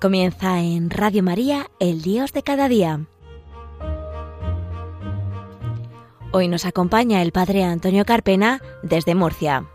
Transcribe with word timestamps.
Comienza 0.00 0.60
en 0.60 0.88
Radio 0.88 1.22
María, 1.22 1.66
el 1.78 2.00
Dios 2.00 2.32
de 2.32 2.42
cada 2.42 2.68
día. 2.68 3.00
Hoy 6.32 6.48
nos 6.48 6.64
acompaña 6.64 7.20
el 7.20 7.32
Padre 7.32 7.64
Antonio 7.64 8.06
Carpena 8.06 8.62
desde 8.82 9.14
Murcia. 9.14 9.66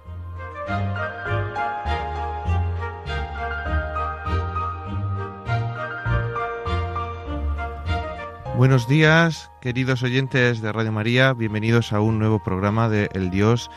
Buenos 8.58 8.88
días, 8.88 9.52
queridos 9.62 10.02
oyentes 10.02 10.60
de 10.60 10.72
Radio 10.72 10.92
María, 10.92 11.34
bienvenidos 11.34 11.94
a 11.94 12.00
un 12.00 12.18
nuevo 12.18 12.40
programa 12.40 12.90
de 12.90 13.10
El 13.14 13.30
Dios 13.30 13.70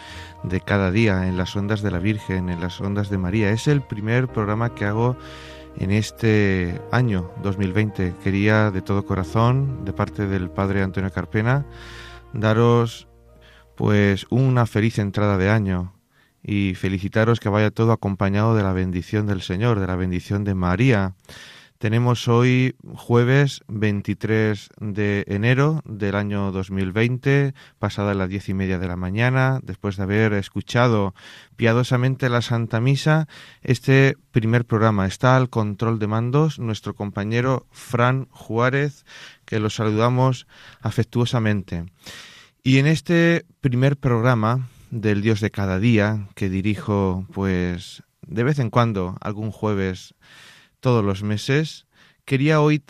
de 0.45 0.63
cada 0.63 0.91
día 0.91 1.29
en 1.29 1.37
las 1.37 1.55
ondas 1.57 1.83
de 1.83 1.91
la 1.91 1.99
Virgen, 1.99 2.49
en 2.49 2.61
las 2.61 2.81
ondas 2.81 3.11
de 3.11 3.19
María. 3.19 3.51
Es 3.51 3.69
el 3.69 3.83
primer 3.83 4.29
programa 4.29 4.75
que 4.75 4.87
hago 4.87 5.15
en 5.79 5.91
este 5.93 6.81
año 6.93 7.31
2020. 7.43 8.15
Quería 8.23 8.71
de 8.71 8.83
todo 8.83 9.05
corazón, 9.05 9.85
de 9.85 9.93
parte 9.93 10.27
del 10.27 10.51
Padre 10.51 10.83
Antonio 10.83 11.11
Carpena, 11.13 11.67
daros 12.33 13.09
pues 13.77 14.27
una 14.31 14.67
feliz 14.67 14.99
entrada 14.99 15.39
de 15.39 15.51
año 15.51 15.95
y 16.43 16.75
felicitaros 16.75 17.41
que 17.41 17.49
vaya 17.49 17.71
todo 17.71 17.93
acompañado 17.93 18.57
de 18.57 18.63
la 18.63 18.73
bendición 18.73 19.27
del 19.27 19.41
Señor, 19.41 19.79
de 19.79 19.87
la 19.87 19.97
bendición 19.97 20.45
de 20.45 20.55
María. 20.55 21.15
Tenemos 21.79 22.27
hoy 22.27 22.75
jueves 22.97 23.61
23 23.69 24.69
de 24.81 25.25
enero 25.29 25.81
del 25.85 26.17
año 26.17 26.51
2020, 26.51 27.55
pasada 27.79 28.15
las 28.15 28.29
diez 28.29 28.49
y 28.49 28.55
media 28.55 28.81
de 28.81 28.89
la 28.89 28.97
mañana, 28.97 29.61
después 29.63 29.97
de 29.97 30.03
haber 30.03 30.33
escuchado 30.33 31.15
piadosamente 31.55 32.31
la 32.31 32.43
Santa 32.43 32.81
Misa. 32.81 33.29
Este 33.63 34.17
primer 34.33 34.65
programa 34.65 35.07
está 35.07 35.37
al 35.37 35.51
control 35.51 36.01
de 36.01 36.09
mandos 36.09 36.59
nuestro 36.59 36.95
compañero 36.97 37.69
Fran 37.71 38.27
Juárez, 38.33 39.05
que 39.45 39.61
lo 39.61 39.71
saludamos 39.71 40.49
afectuosamente. 40.81 41.87
Y 42.65 42.79
en 42.79 42.89
este 42.89 43.47
primer 43.61 43.97
programa 43.97 44.69
del 44.91 45.23
Dios 45.23 45.39
de 45.39 45.53
cada 45.53 45.79
día, 45.79 46.27
que 46.35 46.49
dirijo 46.49 47.25
pues 47.33 48.03
de 48.27 48.43
vez 48.43 48.59
en 48.59 48.71
cuando, 48.71 49.17
algún 49.21 49.53
jueves, 49.53 50.17
todos 50.81 51.05
los 51.05 51.23
meses, 51.23 51.87
quería 52.25 52.61
hoy 52.61 52.83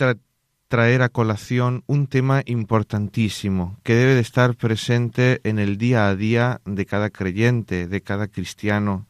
traer 0.69 1.03
a 1.03 1.09
colación 1.09 1.83
un 1.87 2.07
tema 2.07 2.43
importantísimo 2.45 3.79
que 3.83 3.95
debe 3.95 4.15
de 4.15 4.21
estar 4.21 4.55
presente 4.55 5.41
en 5.45 5.59
el 5.59 5.79
día 5.79 6.09
a 6.09 6.17
día 6.17 6.61
de 6.65 6.87
cada 6.87 7.11
creyente, 7.11 7.89
de 7.89 8.01
cada 8.03 8.29
cristiano, 8.29 9.07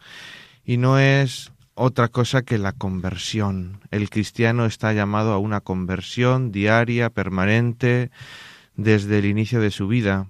y 0.64 0.76
no 0.76 0.98
es 0.98 1.52
otra 1.74 2.08
cosa 2.08 2.42
que 2.42 2.58
la 2.58 2.72
conversión. 2.72 3.80
El 3.90 4.10
cristiano 4.10 4.66
está 4.66 4.92
llamado 4.92 5.32
a 5.32 5.38
una 5.38 5.60
conversión 5.60 6.50
diaria, 6.52 7.10
permanente, 7.10 8.10
desde 8.74 9.18
el 9.18 9.26
inicio 9.26 9.60
de 9.60 9.70
su 9.70 9.88
vida, 9.88 10.28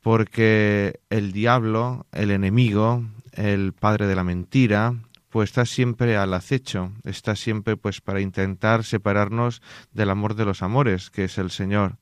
porque 0.00 1.00
el 1.10 1.32
diablo, 1.32 2.06
el 2.12 2.30
enemigo, 2.30 3.04
el 3.32 3.72
padre 3.72 4.06
de 4.06 4.16
la 4.16 4.24
mentira, 4.24 4.94
pues 5.32 5.48
está 5.48 5.64
siempre 5.64 6.18
al 6.18 6.34
acecho, 6.34 6.92
está 7.04 7.36
siempre 7.36 7.78
pues 7.78 8.02
para 8.02 8.20
intentar 8.20 8.84
separarnos 8.84 9.62
del 9.90 10.10
amor 10.10 10.34
de 10.34 10.44
los 10.44 10.62
amores, 10.62 11.08
que 11.10 11.24
es 11.24 11.38
el 11.38 11.50
Señor. 11.50 11.96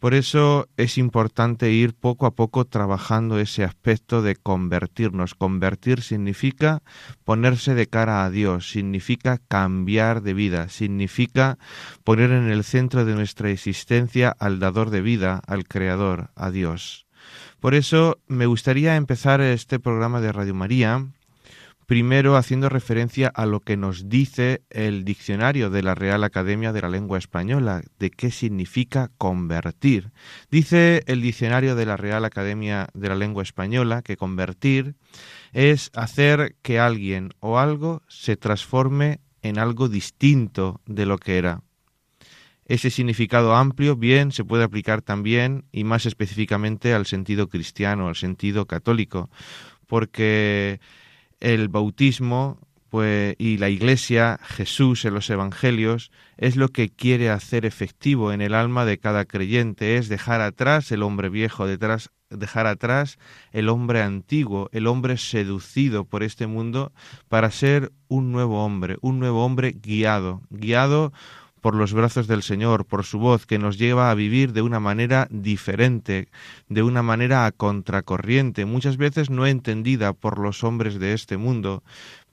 Por 0.00 0.14
eso 0.14 0.66
es 0.78 0.96
importante 0.96 1.70
ir 1.72 1.92
poco 1.92 2.24
a 2.24 2.34
poco 2.34 2.64
trabajando 2.64 3.38
ese 3.38 3.64
aspecto 3.64 4.22
de 4.22 4.34
convertirnos. 4.36 5.34
Convertir 5.34 6.00
significa 6.00 6.82
ponerse 7.24 7.74
de 7.74 7.86
cara 7.86 8.24
a 8.24 8.30
Dios, 8.30 8.70
significa 8.70 9.38
cambiar 9.46 10.22
de 10.22 10.32
vida, 10.32 10.70
significa 10.70 11.58
poner 12.02 12.30
en 12.30 12.50
el 12.50 12.64
centro 12.64 13.04
de 13.04 13.14
nuestra 13.14 13.50
existencia 13.50 14.34
al 14.38 14.58
dador 14.58 14.88
de 14.88 15.02
vida, 15.02 15.42
al 15.46 15.64
Creador, 15.68 16.30
a 16.34 16.50
Dios. 16.50 17.06
Por 17.60 17.74
eso 17.74 18.18
me 18.26 18.46
gustaría 18.46 18.96
empezar 18.96 19.42
este 19.42 19.78
programa 19.78 20.22
de 20.22 20.32
Radio 20.32 20.54
María 20.54 21.08
Primero, 21.86 22.36
haciendo 22.36 22.68
referencia 22.70 23.28
a 23.28 23.44
lo 23.44 23.60
que 23.60 23.76
nos 23.76 24.08
dice 24.08 24.62
el 24.70 25.04
diccionario 25.04 25.68
de 25.68 25.82
la 25.82 25.94
Real 25.94 26.24
Academia 26.24 26.72
de 26.72 26.80
la 26.80 26.88
Lengua 26.88 27.18
Española, 27.18 27.82
de 27.98 28.10
qué 28.10 28.30
significa 28.30 29.10
convertir. 29.18 30.12
Dice 30.50 31.02
el 31.06 31.20
diccionario 31.20 31.74
de 31.76 31.84
la 31.84 31.96
Real 31.98 32.24
Academia 32.24 32.88
de 32.94 33.08
la 33.08 33.16
Lengua 33.16 33.42
Española 33.42 34.00
que 34.02 34.16
convertir 34.16 34.94
es 35.52 35.90
hacer 35.94 36.56
que 36.62 36.80
alguien 36.80 37.30
o 37.40 37.58
algo 37.58 38.02
se 38.08 38.36
transforme 38.36 39.20
en 39.42 39.58
algo 39.58 39.88
distinto 39.88 40.80
de 40.86 41.04
lo 41.04 41.18
que 41.18 41.36
era. 41.36 41.62
Ese 42.66 42.88
significado 42.88 43.54
amplio 43.54 43.94
bien 43.94 44.32
se 44.32 44.42
puede 44.42 44.64
aplicar 44.64 45.02
también 45.02 45.66
y 45.70 45.84
más 45.84 46.06
específicamente 46.06 46.94
al 46.94 47.04
sentido 47.04 47.48
cristiano, 47.48 48.08
al 48.08 48.16
sentido 48.16 48.64
católico, 48.64 49.28
porque 49.86 50.80
el 51.44 51.68
bautismo 51.68 52.58
pues, 52.88 53.36
y 53.38 53.58
la 53.58 53.68
Iglesia, 53.68 54.40
Jesús 54.42 55.04
en 55.04 55.14
los 55.14 55.28
Evangelios, 55.28 56.10
es 56.38 56.56
lo 56.56 56.68
que 56.68 56.88
quiere 56.88 57.28
hacer 57.28 57.66
efectivo 57.66 58.32
en 58.32 58.40
el 58.40 58.54
alma 58.54 58.84
de 58.84 58.98
cada 58.98 59.26
creyente, 59.26 59.96
es 59.96 60.08
dejar 60.08 60.40
atrás 60.40 60.90
el 60.90 61.02
hombre 61.02 61.28
viejo, 61.28 61.66
detrás, 61.66 62.10
dejar 62.30 62.66
atrás 62.66 63.18
el 63.52 63.68
hombre 63.68 64.00
antiguo, 64.00 64.70
el 64.72 64.86
hombre 64.86 65.18
seducido 65.18 66.04
por 66.04 66.22
este 66.22 66.46
mundo, 66.46 66.92
para 67.28 67.50
ser 67.50 67.92
un 68.08 68.32
nuevo 68.32 68.64
hombre, 68.64 68.96
un 69.02 69.18
nuevo 69.18 69.44
hombre 69.44 69.76
guiado, 69.76 70.40
guiado 70.48 71.12
por 71.64 71.76
los 71.76 71.94
brazos 71.94 72.26
del 72.26 72.42
Señor, 72.42 72.84
por 72.84 73.06
su 73.06 73.18
voz, 73.18 73.46
que 73.46 73.58
nos 73.58 73.78
lleva 73.78 74.10
a 74.10 74.14
vivir 74.14 74.52
de 74.52 74.60
una 74.60 74.80
manera 74.80 75.28
diferente, 75.30 76.28
de 76.68 76.82
una 76.82 77.02
manera 77.02 77.46
a 77.46 77.52
contracorriente, 77.52 78.66
muchas 78.66 78.98
veces 78.98 79.30
no 79.30 79.46
entendida 79.46 80.12
por 80.12 80.38
los 80.38 80.62
hombres 80.62 80.98
de 80.98 81.14
este 81.14 81.38
mundo, 81.38 81.82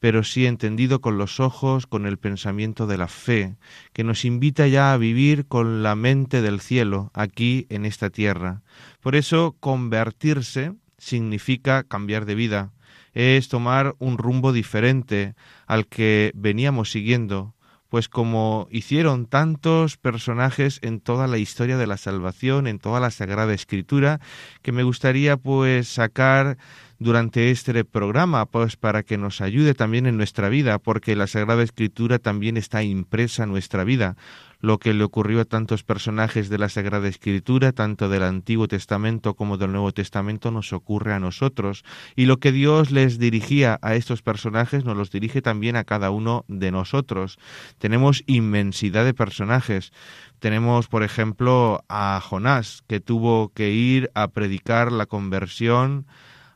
pero 0.01 0.25
sí 0.25 0.45
entendido 0.45 0.99
con 0.99 1.17
los 1.17 1.39
ojos, 1.39 1.87
con 1.87 2.07
el 2.07 2.17
pensamiento 2.17 2.87
de 2.87 2.97
la 2.97 3.07
fe, 3.07 3.55
que 3.93 4.03
nos 4.03 4.25
invita 4.25 4.67
ya 4.67 4.91
a 4.91 4.97
vivir 4.97 5.45
con 5.47 5.81
la 5.81 5.95
mente 5.95 6.41
del 6.41 6.59
cielo, 6.59 7.09
aquí 7.13 7.67
en 7.69 7.85
esta 7.85 8.09
tierra. 8.09 8.63
Por 8.99 9.15
eso, 9.15 9.55
convertirse 9.61 10.73
significa 10.97 11.83
cambiar 11.83 12.25
de 12.25 12.35
vida, 12.35 12.73
es 13.13 13.47
tomar 13.47 13.95
un 13.97 14.17
rumbo 14.17 14.51
diferente 14.51 15.35
al 15.67 15.87
que 15.87 16.33
veníamos 16.35 16.91
siguiendo, 16.91 17.55
pues 17.91 18.07
como 18.07 18.69
hicieron 18.71 19.25
tantos 19.25 19.97
personajes 19.97 20.79
en 20.81 21.01
toda 21.01 21.27
la 21.27 21.37
historia 21.37 21.75
de 21.75 21.87
la 21.87 21.97
salvación, 21.97 22.67
en 22.67 22.79
toda 22.79 23.01
la 23.01 23.11
Sagrada 23.11 23.53
Escritura, 23.53 24.21
que 24.61 24.71
me 24.71 24.83
gustaría 24.83 25.35
pues 25.35 25.89
sacar 25.89 26.57
durante 27.01 27.49
este 27.49 27.83
programa, 27.83 28.45
pues 28.45 28.77
para 28.77 29.01
que 29.01 29.17
nos 29.17 29.41
ayude 29.41 29.73
también 29.73 30.05
en 30.05 30.17
nuestra 30.17 30.49
vida, 30.49 30.77
porque 30.77 31.15
la 31.15 31.25
Sagrada 31.25 31.63
Escritura 31.63 32.19
también 32.19 32.57
está 32.57 32.83
impresa 32.83 33.43
en 33.43 33.49
nuestra 33.49 33.83
vida 33.83 34.15
lo 34.59 34.77
que 34.77 34.93
le 34.93 35.03
ocurrió 35.03 35.41
a 35.41 35.45
tantos 35.45 35.83
personajes 35.83 36.47
de 36.47 36.59
la 36.59 36.69
Sagrada 36.69 37.07
Escritura, 37.07 37.71
tanto 37.71 38.07
del 38.07 38.21
Antiguo 38.21 38.67
Testamento 38.67 39.33
como 39.33 39.57
del 39.57 39.71
Nuevo 39.71 39.91
Testamento, 39.91 40.51
nos 40.51 40.73
ocurre 40.73 41.13
a 41.13 41.19
nosotros. 41.19 41.83
Y 42.15 42.25
lo 42.25 42.37
que 42.37 42.51
Dios 42.51 42.91
les 42.91 43.17
dirigía 43.17 43.79
a 43.81 43.95
estos 43.95 44.21
personajes 44.21 44.85
nos 44.85 44.95
los 44.95 45.09
dirige 45.09 45.41
también 45.41 45.77
a 45.77 45.83
cada 45.83 46.11
uno 46.11 46.45
de 46.47 46.69
nosotros. 46.69 47.39
Tenemos 47.79 48.23
inmensidad 48.27 49.03
de 49.03 49.15
personajes. 49.15 49.91
Tenemos, 50.37 50.87
por 50.87 51.01
ejemplo, 51.01 51.83
a 51.89 52.21
Jonás, 52.21 52.83
que 52.87 52.99
tuvo 52.99 53.49
que 53.55 53.71
ir 53.71 54.11
a 54.13 54.27
predicar 54.27 54.91
la 54.91 55.07
conversión 55.07 56.05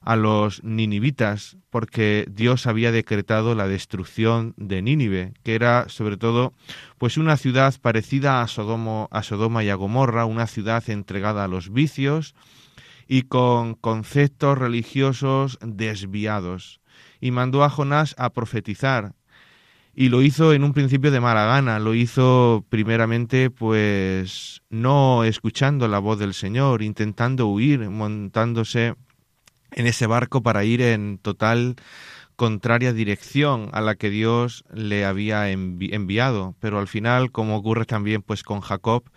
a 0.05 0.15
los 0.15 0.63
ninivitas 0.63 1.57
porque 1.71 2.25
Dios 2.29 2.67
había 2.67 2.91
decretado 2.91 3.55
la 3.55 3.67
destrucción 3.67 4.53
de 4.55 4.83
Nínive, 4.83 5.33
que 5.43 5.55
era 5.55 5.89
sobre 5.89 6.15
todo 6.15 6.53
pues 6.99 7.17
una 7.17 7.37
ciudad 7.37 7.73
parecida 7.81 8.41
a, 8.41 8.47
Sodomo, 8.47 9.09
a 9.11 9.23
Sodoma 9.23 9.63
y 9.63 9.69
a 9.69 9.75
Gomorra, 9.75 10.25
una 10.25 10.45
ciudad 10.45 10.87
entregada 10.89 11.43
a 11.43 11.47
los 11.47 11.73
vicios 11.73 12.35
y 13.07 13.23
con 13.23 13.73
conceptos 13.73 14.57
religiosos 14.57 15.57
desviados. 15.61 16.81
Y 17.19 17.31
mandó 17.31 17.63
a 17.63 17.69
Jonás 17.71 18.13
a 18.19 18.29
profetizar 18.29 19.15
y 19.95 20.09
lo 20.09 20.21
hizo 20.21 20.53
en 20.53 20.63
un 20.63 20.73
principio 20.73 21.09
de 21.09 21.19
mala 21.19 21.45
gana, 21.45 21.79
lo 21.79 21.95
hizo 21.95 22.63
primeramente 22.69 23.49
pues 23.49 24.61
no 24.69 25.23
escuchando 25.23 25.87
la 25.87 25.99
voz 25.99 26.19
del 26.19 26.35
Señor, 26.35 26.83
intentando 26.83 27.47
huir, 27.47 27.89
montándose 27.89 28.93
en 29.71 29.87
ese 29.87 30.07
barco 30.07 30.41
para 30.41 30.63
ir 30.63 30.81
en 30.81 31.17
total 31.17 31.75
contraria 32.35 32.93
dirección 32.93 33.69
a 33.71 33.81
la 33.81 33.95
que 33.95 34.09
Dios 34.09 34.65
le 34.73 35.05
había 35.05 35.49
enviado. 35.49 36.55
Pero 36.59 36.79
al 36.79 36.87
final, 36.87 37.31
como 37.31 37.55
ocurre 37.57 37.85
también 37.85 38.21
pues 38.21 38.43
con 38.43 38.61
Jacob, 38.61 39.09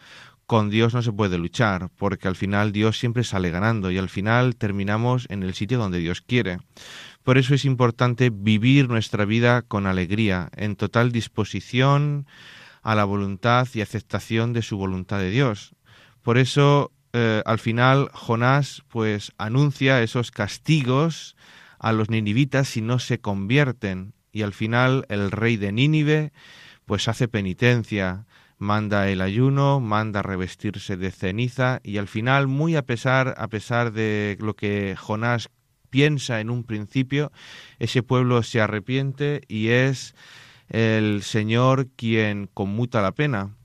con 0.47 0.71
Dios 0.71 0.95
no 0.95 1.03
se 1.03 1.13
puede 1.13 1.37
luchar, 1.37 1.91
porque 1.97 2.27
al 2.27 2.35
final 2.35 2.73
Dios 2.73 2.99
siempre 2.99 3.23
sale 3.23 3.51
ganando 3.51 3.91
y 3.91 3.99
al 3.99 4.09
final 4.09 4.57
terminamos 4.57 5.27
en 5.29 5.43
el 5.43 5.53
sitio 5.53 5.79
donde 5.79 5.99
Dios 5.99 6.23
quiere. 6.23 6.59
Por 7.23 7.37
eso 7.37 7.55
es 7.55 7.67
importante 7.67 8.31
vivir 8.33 8.89
nuestra 8.89 9.27
vida 9.27 9.61
con 9.61 9.87
alegría, 9.87 10.49
en 10.57 10.77
total 10.77 11.13
disposición 11.13 12.27
a 12.83 12.95
la 12.95 13.05
voluntad 13.05 13.69
y 13.75 13.83
aceptación 13.83 14.55
de 14.55 14.63
su 14.63 14.79
voluntad 14.79 15.19
de 15.19 15.29
Dios. 15.29 15.75
Por 16.23 16.39
eso, 16.39 16.93
eh, 17.13 17.43
al 17.45 17.59
final, 17.59 18.11
Jonás 18.13 18.83
pues 18.89 19.33
anuncia 19.39 20.03
esos 20.03 20.31
castigos 20.31 21.37
a 21.79 21.93
los 21.93 22.11
ninivitas 22.11 22.69
si 22.69 22.81
no 22.81 22.99
se 22.99 23.21
convierten. 23.21 24.15
Y 24.33 24.43
al 24.43 24.53
final 24.53 25.07
el 25.09 25.31
rey 25.31 25.57
de 25.57 25.73
Nínive 25.73 26.33
pues 26.85 27.09
hace 27.09 27.29
penitencia, 27.29 28.27
manda 28.59 29.09
el 29.09 29.21
ayuno, 29.21 29.81
manda 29.81 30.23
revestirse 30.23 30.97
de 30.97 31.11
ceniza 31.11 31.81
y 31.83 31.99
al 31.99 32.09
final, 32.09 32.49
muy 32.49 32.77
a 32.77 32.83
pesar, 32.83 33.35
a 33.39 33.49
pesar 33.49 33.93
de 33.93 34.37
lo 34.41 34.55
que 34.55 34.97
Jonás 34.99 35.51
piensa 35.91 36.41
en 36.41 36.51
un 36.51 36.65
principio, 36.65 37.33
ese 37.79 38.03
pueblo 38.03 38.43
se 38.43 38.61
arrepiente 38.61 39.43
y 39.49 39.69
es 39.69 40.15
el 40.69 41.23
Señor 41.23 41.89
quien 41.97 42.49
conmuta 42.53 43.01
la 43.01 43.13
pena. 43.13 43.58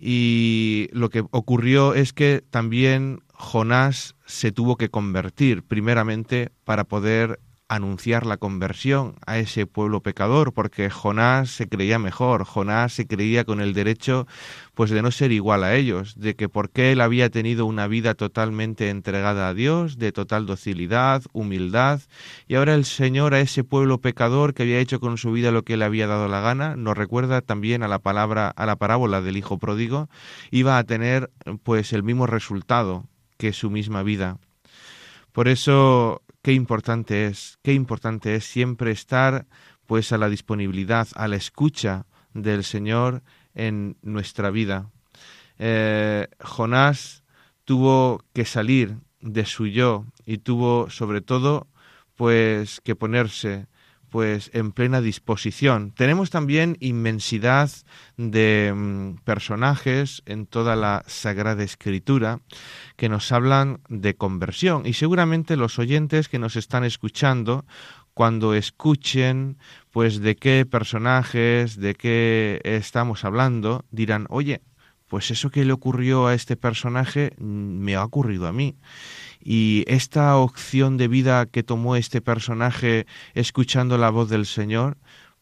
Y 0.00 0.88
lo 0.92 1.10
que 1.10 1.24
ocurrió 1.30 1.94
es 1.94 2.12
que 2.12 2.44
también 2.50 3.20
Jonás 3.32 4.14
se 4.26 4.52
tuvo 4.52 4.76
que 4.76 4.90
convertir 4.90 5.62
primeramente 5.62 6.50
para 6.64 6.84
poder 6.84 7.40
anunciar 7.68 8.24
la 8.24 8.38
conversión 8.38 9.16
a 9.26 9.38
ese 9.38 9.66
pueblo 9.66 10.02
pecador, 10.02 10.54
porque 10.54 10.88
Jonás 10.88 11.50
se 11.50 11.68
creía 11.68 11.98
mejor, 11.98 12.44
Jonás 12.44 12.94
se 12.94 13.06
creía 13.06 13.44
con 13.44 13.60
el 13.60 13.74
derecho 13.74 14.26
pues 14.74 14.90
de 14.90 15.02
no 15.02 15.10
ser 15.10 15.32
igual 15.32 15.64
a 15.64 15.74
ellos, 15.74 16.14
de 16.18 16.34
que 16.34 16.48
porque 16.48 16.92
él 16.92 17.00
había 17.00 17.30
tenido 17.30 17.66
una 17.66 17.86
vida 17.86 18.14
totalmente 18.14 18.88
entregada 18.88 19.48
a 19.48 19.54
Dios, 19.54 19.98
de 19.98 20.12
total 20.12 20.46
docilidad, 20.46 21.22
humildad, 21.32 22.00
y 22.46 22.54
ahora 22.54 22.74
el 22.74 22.84
Señor 22.84 23.34
a 23.34 23.40
ese 23.40 23.64
pueblo 23.64 24.00
pecador 24.00 24.54
que 24.54 24.62
había 24.62 24.78
hecho 24.78 24.98
con 25.00 25.18
su 25.18 25.32
vida 25.32 25.50
lo 25.50 25.62
que 25.62 25.76
le 25.76 25.84
había 25.84 26.06
dado 26.06 26.28
la 26.28 26.40
gana, 26.40 26.74
nos 26.76 26.96
recuerda 26.96 27.42
también 27.42 27.82
a 27.82 27.88
la 27.88 27.98
palabra 27.98 28.48
a 28.48 28.66
la 28.66 28.76
parábola 28.76 29.20
del 29.20 29.36
hijo 29.36 29.58
pródigo, 29.58 30.08
iba 30.50 30.78
a 30.78 30.84
tener 30.84 31.30
pues 31.64 31.92
el 31.92 32.02
mismo 32.02 32.26
resultado 32.26 33.04
que 33.36 33.52
su 33.52 33.70
misma 33.70 34.02
vida. 34.02 34.38
Por 35.32 35.48
eso 35.48 36.22
qué 36.42 36.52
importante 36.52 37.26
es, 37.26 37.58
qué 37.62 37.72
importante 37.72 38.34
es 38.34 38.44
siempre 38.44 38.90
estar 38.90 39.46
pues 39.86 40.12
a 40.12 40.18
la 40.18 40.28
disponibilidad, 40.28 41.08
a 41.14 41.28
la 41.28 41.36
escucha 41.36 42.06
del 42.34 42.64
Señor 42.64 43.22
en 43.54 43.96
nuestra 44.02 44.50
vida. 44.50 44.90
Eh, 45.58 46.28
Jonás 46.40 47.24
tuvo 47.64 48.22
que 48.32 48.44
salir 48.44 48.98
de 49.20 49.44
su 49.44 49.66
yo 49.66 50.04
y 50.24 50.38
tuvo 50.38 50.90
sobre 50.90 51.20
todo 51.20 51.66
pues 52.14 52.80
que 52.82 52.94
ponerse 52.94 53.66
pues 54.10 54.50
en 54.54 54.72
plena 54.72 55.00
disposición. 55.00 55.92
Tenemos 55.92 56.30
también 56.30 56.76
inmensidad 56.80 57.70
de 58.16 58.72
mm, 58.74 59.24
personajes 59.24 60.22
en 60.26 60.46
toda 60.46 60.76
la 60.76 61.04
Sagrada 61.06 61.62
Escritura 61.62 62.40
que 62.96 63.08
nos 63.08 63.30
hablan 63.32 63.80
de 63.88 64.14
conversión 64.14 64.86
y 64.86 64.94
seguramente 64.94 65.56
los 65.56 65.78
oyentes 65.78 66.28
que 66.28 66.38
nos 66.38 66.56
están 66.56 66.84
escuchando 66.84 67.64
cuando 68.14 68.54
escuchen 68.54 69.58
pues 69.90 70.20
de 70.20 70.36
qué 70.36 70.66
personajes, 70.66 71.76
de 71.76 71.94
qué 71.94 72.60
estamos 72.64 73.24
hablando, 73.24 73.84
dirán, 73.90 74.26
"Oye, 74.28 74.62
pues 75.06 75.30
eso 75.30 75.50
que 75.50 75.64
le 75.64 75.72
ocurrió 75.72 76.26
a 76.26 76.34
este 76.34 76.56
personaje 76.56 77.32
mm, 77.38 77.44
me 77.44 77.94
ha 77.94 78.04
ocurrido 78.04 78.48
a 78.48 78.52
mí." 78.52 78.76
Y 79.40 79.84
esta 79.86 80.36
opción 80.36 80.96
de 80.96 81.08
vida 81.08 81.46
que 81.46 81.62
tomó 81.62 81.96
este 81.96 82.20
personaje 82.20 83.06
escuchando 83.34 83.98
la 83.98 84.10
voz 84.10 84.28
del 84.28 84.46
Señor, 84.46 84.98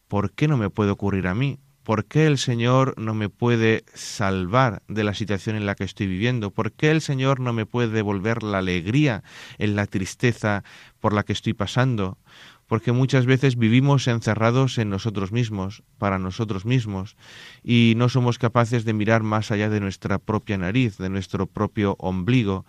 ¿por 0.09 0.33
qué 0.33 0.49
no 0.49 0.57
me 0.57 0.71
puede 0.71 0.91
ocurrir 0.91 1.27
a 1.27 1.35
mí? 1.35 1.59
¿Por 1.87 2.05
qué 2.05 2.27
el 2.27 2.37
Señor 2.37 2.95
no 2.99 3.15
me 3.15 3.29
puede 3.29 3.85
salvar 3.95 4.83
de 4.89 5.05
la 5.05 5.15
situación 5.15 5.55
en 5.55 5.67
la 5.67 5.77
que 5.77 5.85
estoy 5.85 6.09
viviendo? 6.09 6.51
¿Por 6.51 6.73
qué 6.73 6.91
el 6.91 7.01
Señor 7.01 7.39
no 7.39 7.53
me 7.53 7.65
puede 7.65 7.91
devolver 7.91 8.43
la 8.43 8.59
alegría 8.59 9.23
en 9.59 9.77
la 9.77 9.87
tristeza 9.87 10.65
por 10.99 11.13
la 11.13 11.23
que 11.23 11.33
estoy 11.33 11.55
pasando? 11.55 12.19
Porque 12.67 12.91
muchas 12.91 13.25
veces 13.25 13.57
vivimos 13.57 14.09
encerrados 14.09 14.79
en 14.79 14.91
nosotros 14.91 15.31
mismos, 15.31 15.85
para 15.99 16.19
nosotros 16.19 16.65
mismos, 16.65 17.17
y 17.63 17.95
no 17.97 18.09
somos 18.09 18.39
capaces 18.39 18.85
de 18.85 18.93
mirar 18.93 19.23
más 19.23 19.53
allá 19.53 19.71
de 19.71 19.79
nuestra 19.79 20.19
propia 20.19 20.59
nariz, 20.59 20.99
de 20.99 21.09
nuestro 21.09 21.47
propio 21.47 21.95
ombligo. 22.01 22.67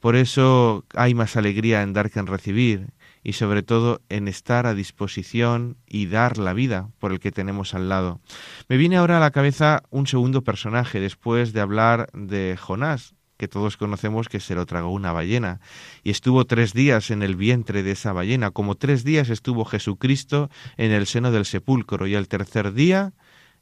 Por 0.00 0.16
eso 0.16 0.84
hay 0.94 1.14
más 1.14 1.36
alegría 1.36 1.82
en 1.82 1.92
dar 1.92 2.10
que 2.10 2.20
en 2.20 2.26
recibir 2.26 2.88
y 3.24 3.32
sobre 3.32 3.62
todo 3.62 4.00
en 4.08 4.28
estar 4.28 4.66
a 4.66 4.74
disposición 4.74 5.76
y 5.86 6.06
dar 6.06 6.38
la 6.38 6.52
vida 6.52 6.90
por 6.98 7.12
el 7.12 7.20
que 7.20 7.32
tenemos 7.32 7.74
al 7.74 7.88
lado. 7.88 8.20
Me 8.68 8.76
viene 8.76 8.96
ahora 8.96 9.16
a 9.16 9.20
la 9.20 9.32
cabeza 9.32 9.82
un 9.90 10.06
segundo 10.06 10.42
personaje 10.42 11.00
después 11.00 11.52
de 11.52 11.60
hablar 11.60 12.08
de 12.12 12.56
Jonás, 12.56 13.14
que 13.36 13.48
todos 13.48 13.76
conocemos 13.76 14.28
que 14.28 14.40
se 14.40 14.54
lo 14.54 14.66
tragó 14.66 14.90
una 14.90 15.12
ballena, 15.12 15.60
y 16.02 16.10
estuvo 16.10 16.44
tres 16.44 16.72
días 16.72 17.10
en 17.10 17.22
el 17.22 17.36
vientre 17.36 17.82
de 17.82 17.92
esa 17.92 18.12
ballena, 18.12 18.50
como 18.50 18.76
tres 18.76 19.04
días 19.04 19.30
estuvo 19.30 19.64
Jesucristo 19.64 20.50
en 20.76 20.92
el 20.92 21.06
seno 21.06 21.30
del 21.30 21.44
sepulcro, 21.44 22.06
y 22.06 22.14
el 22.14 22.28
tercer 22.28 22.72
día 22.72 23.12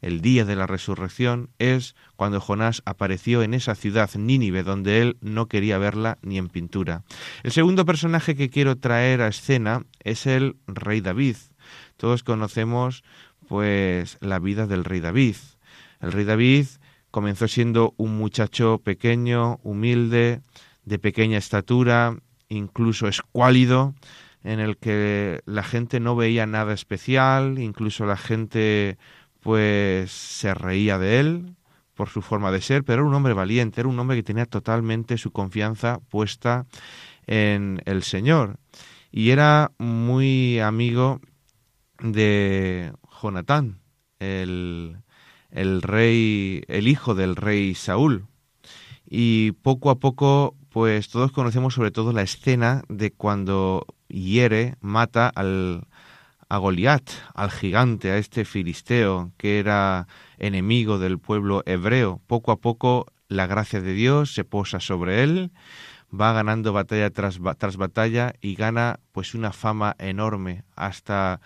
el 0.06 0.20
día 0.20 0.44
de 0.44 0.54
la 0.54 0.68
resurrección, 0.68 1.50
es 1.58 1.96
cuando 2.14 2.40
Jonás 2.40 2.80
apareció 2.84 3.42
en 3.42 3.54
esa 3.54 3.74
ciudad 3.74 4.08
Nínive 4.14 4.62
donde 4.62 5.02
él 5.02 5.16
no 5.20 5.48
quería 5.48 5.78
verla 5.78 6.18
ni 6.22 6.38
en 6.38 6.48
pintura. 6.48 7.02
El 7.42 7.50
segundo 7.50 7.84
personaje 7.84 8.36
que 8.36 8.48
quiero 8.48 8.76
traer 8.76 9.20
a 9.20 9.26
escena 9.26 9.84
es 10.04 10.26
el 10.26 10.58
rey 10.68 11.00
David. 11.00 11.36
Todos 11.96 12.22
conocemos 12.22 13.02
pues 13.48 14.16
la 14.20 14.38
vida 14.38 14.68
del 14.68 14.84
rey 14.84 15.00
David. 15.00 15.36
El 16.00 16.12
rey 16.12 16.24
David 16.24 16.66
comenzó 17.10 17.48
siendo 17.48 17.92
un 17.96 18.16
muchacho 18.16 18.80
pequeño, 18.84 19.58
humilde, 19.64 20.40
de 20.84 21.00
pequeña 21.00 21.38
estatura, 21.38 22.16
incluso 22.48 23.08
escuálido, 23.08 23.96
en 24.44 24.60
el 24.60 24.76
que 24.76 25.40
la 25.46 25.64
gente 25.64 25.98
no 25.98 26.14
veía 26.14 26.46
nada 26.46 26.72
especial, 26.72 27.58
incluso 27.58 28.06
la 28.06 28.16
gente 28.16 28.98
pues 29.46 30.10
se 30.10 30.54
reía 30.54 30.98
de 30.98 31.20
él 31.20 31.54
por 31.94 32.08
su 32.08 32.20
forma 32.20 32.50
de 32.50 32.60
ser, 32.60 32.82
pero 32.82 33.02
era 33.02 33.08
un 33.08 33.14
hombre 33.14 33.32
valiente, 33.32 33.80
era 33.80 33.88
un 33.88 33.96
hombre 33.96 34.16
que 34.16 34.24
tenía 34.24 34.44
totalmente 34.44 35.18
su 35.18 35.30
confianza 35.30 36.00
puesta 36.08 36.66
en 37.28 37.80
el 37.84 38.02
Señor. 38.02 38.56
Y 39.12 39.30
era 39.30 39.70
muy 39.78 40.58
amigo 40.58 41.20
de 42.00 42.92
Jonatán, 43.22 43.78
el, 44.18 44.96
el 45.52 45.80
rey, 45.80 46.62
el 46.66 46.88
hijo 46.88 47.14
del 47.14 47.36
rey 47.36 47.76
Saúl. 47.76 48.26
Y 49.08 49.52
poco 49.52 49.90
a 49.90 50.00
poco, 50.00 50.56
pues 50.70 51.08
todos 51.08 51.30
conocemos 51.30 51.74
sobre 51.74 51.92
todo 51.92 52.12
la 52.12 52.22
escena 52.22 52.82
de 52.88 53.12
cuando 53.12 53.86
hiere, 54.08 54.74
mata 54.80 55.28
al, 55.28 55.86
a 56.48 56.58
Goliat, 56.58 57.10
al 57.34 57.50
gigante, 57.50 58.10
a 58.10 58.18
este 58.18 58.44
filisteo 58.44 59.32
que 59.36 59.58
era 59.58 60.06
enemigo 60.38 60.98
del 60.98 61.18
pueblo 61.18 61.62
hebreo. 61.66 62.20
Poco 62.26 62.52
a 62.52 62.56
poco 62.56 63.06
la 63.28 63.46
gracia 63.46 63.80
de 63.80 63.92
Dios 63.92 64.34
se 64.34 64.44
posa 64.44 64.80
sobre 64.80 65.22
él, 65.22 65.50
va 66.08 66.32
ganando 66.32 66.72
batalla 66.72 67.10
tras, 67.10 67.40
tras 67.58 67.76
batalla 67.76 68.34
y 68.40 68.54
gana 68.54 69.00
pues 69.12 69.34
una 69.34 69.52
fama 69.52 69.96
enorme 69.98 70.64
hasta 70.76 71.40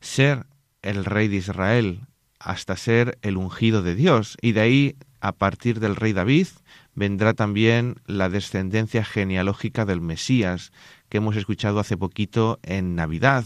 ser 0.00 0.46
el 0.82 1.04
rey 1.04 1.28
de 1.28 1.36
Israel, 1.36 2.06
hasta 2.38 2.76
ser 2.76 3.18
el 3.22 3.36
ungido 3.36 3.82
de 3.82 3.94
Dios. 3.94 4.36
Y 4.40 4.52
de 4.52 4.60
ahí, 4.60 4.96
a 5.20 5.32
partir 5.32 5.80
del 5.80 5.96
rey 5.96 6.12
David, 6.12 6.46
vendrá 6.94 7.34
también 7.34 7.96
la 8.06 8.28
descendencia 8.28 9.04
genealógica 9.04 9.84
del 9.84 10.00
Mesías, 10.00 10.72
que 11.08 11.18
hemos 11.18 11.36
escuchado 11.36 11.80
hace 11.80 11.96
poquito 11.96 12.58
en 12.62 12.94
Navidad, 12.94 13.44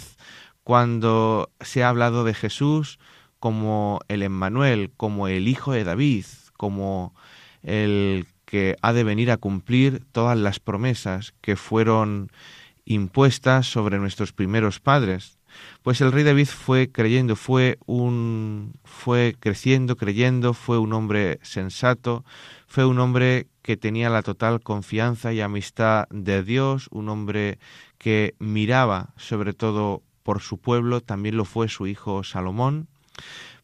cuando 0.64 1.50
se 1.61 1.83
ha 1.83 1.88
hablado 1.88 2.25
de 2.25 2.35
Jesús 2.35 2.99
como 3.38 4.00
el 4.09 4.23
Emmanuel, 4.23 4.92
como 4.97 5.28
el 5.28 5.49
Hijo 5.49 5.73
de 5.73 5.85
David, 5.85 6.25
como 6.57 7.14
el 7.62 8.26
que 8.45 8.76
ha 8.83 8.92
de 8.92 9.02
venir 9.02 9.31
a 9.31 9.37
cumplir 9.37 10.04
todas 10.12 10.38
las 10.38 10.61
promesas 10.61 11.35
que 11.40 11.57
fueron 11.57 12.31
impuestas 12.85 13.66
sobre 13.66 13.99
nuestros 13.99 14.33
primeros 14.33 14.78
padres. 14.78 15.38
Pues 15.83 16.00
el 16.00 16.12
rey 16.12 16.25
David 16.25 16.47
fue 16.47 16.90
creyendo, 16.90 17.37
fue 17.37 17.78
un 17.87 18.75
fue 18.85 19.37
creciendo, 19.38 19.97
creyendo, 19.97 20.54
fue 20.54 20.78
un 20.78 20.92
hombre 20.92 21.38
sensato, 21.42 22.25
fue 22.66 22.87
un 22.87 22.99
hombre 22.99 23.49
que 23.62 23.76
tenía 23.76 24.09
la 24.11 24.23
total 24.23 24.61
confianza 24.61 25.33
y 25.33 25.40
amistad 25.40 26.07
de 26.11 26.42
Dios, 26.42 26.88
un 26.90 27.09
hombre 27.09 27.59
que 27.99 28.35
miraba 28.38 29.14
sobre 29.16 29.52
todo 29.52 30.02
por 30.23 30.41
su 30.41 30.59
pueblo, 30.59 31.00
también 31.00 31.37
lo 31.37 31.45
fue 31.45 31.69
su 31.69 31.87
hijo 31.87 32.25
Salomón, 32.25 32.88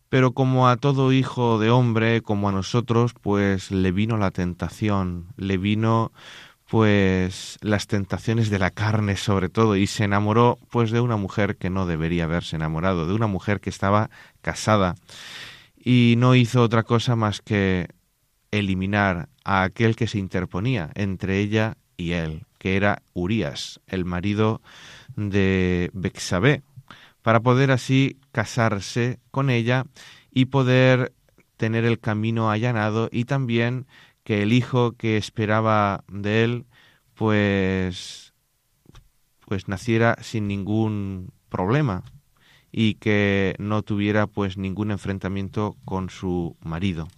pero 0.08 0.32
como 0.32 0.68
a 0.68 0.76
todo 0.76 1.12
hijo 1.12 1.58
de 1.58 1.70
hombre, 1.70 2.22
como 2.22 2.48
a 2.48 2.52
nosotros, 2.52 3.12
pues 3.20 3.70
le 3.70 3.92
vino 3.92 4.16
la 4.16 4.30
tentación, 4.30 5.26
le 5.36 5.58
vino 5.58 6.12
pues 6.68 7.58
las 7.62 7.86
tentaciones 7.86 8.50
de 8.50 8.58
la 8.58 8.70
carne 8.70 9.16
sobre 9.16 9.48
todo 9.48 9.76
y 9.76 9.86
se 9.86 10.04
enamoró 10.04 10.58
pues 10.70 10.90
de 10.90 11.00
una 11.00 11.16
mujer 11.16 11.56
que 11.56 11.70
no 11.70 11.86
debería 11.86 12.24
haberse 12.24 12.56
enamorado, 12.56 13.06
de 13.06 13.14
una 13.14 13.26
mujer 13.26 13.60
que 13.60 13.70
estaba 13.70 14.10
casada. 14.42 14.94
Y 15.76 16.14
no 16.18 16.34
hizo 16.34 16.62
otra 16.62 16.82
cosa 16.82 17.16
más 17.16 17.40
que 17.40 17.88
eliminar 18.50 19.28
a 19.44 19.62
aquel 19.62 19.96
que 19.96 20.06
se 20.06 20.18
interponía 20.18 20.90
entre 20.94 21.38
ella 21.38 21.76
y 21.96 22.12
él, 22.12 22.44
que 22.58 22.76
era 22.76 23.02
Urías, 23.14 23.80
el 23.86 24.04
marido 24.04 24.60
de 25.16 25.90
Bexabé, 25.94 26.62
para 27.22 27.40
poder 27.40 27.70
así 27.70 28.18
casarse 28.32 29.18
con 29.30 29.50
ella 29.50 29.84
y 30.30 30.46
poder 30.46 31.12
tener 31.56 31.84
el 31.84 31.98
camino 31.98 32.50
allanado 32.50 33.08
y 33.10 33.24
también 33.24 33.86
que 34.22 34.42
el 34.42 34.52
hijo 34.52 34.92
que 34.92 35.16
esperaba 35.16 36.04
de 36.08 36.44
él 36.44 36.66
pues 37.14 38.32
pues 39.46 39.66
naciera 39.66 40.16
sin 40.20 40.46
ningún 40.46 41.32
problema 41.48 42.04
y 42.70 42.94
que 42.94 43.54
no 43.58 43.82
tuviera 43.82 44.26
pues 44.26 44.58
ningún 44.58 44.90
enfrentamiento 44.90 45.76
con 45.84 46.10
su 46.10 46.56
marido. 46.60 47.08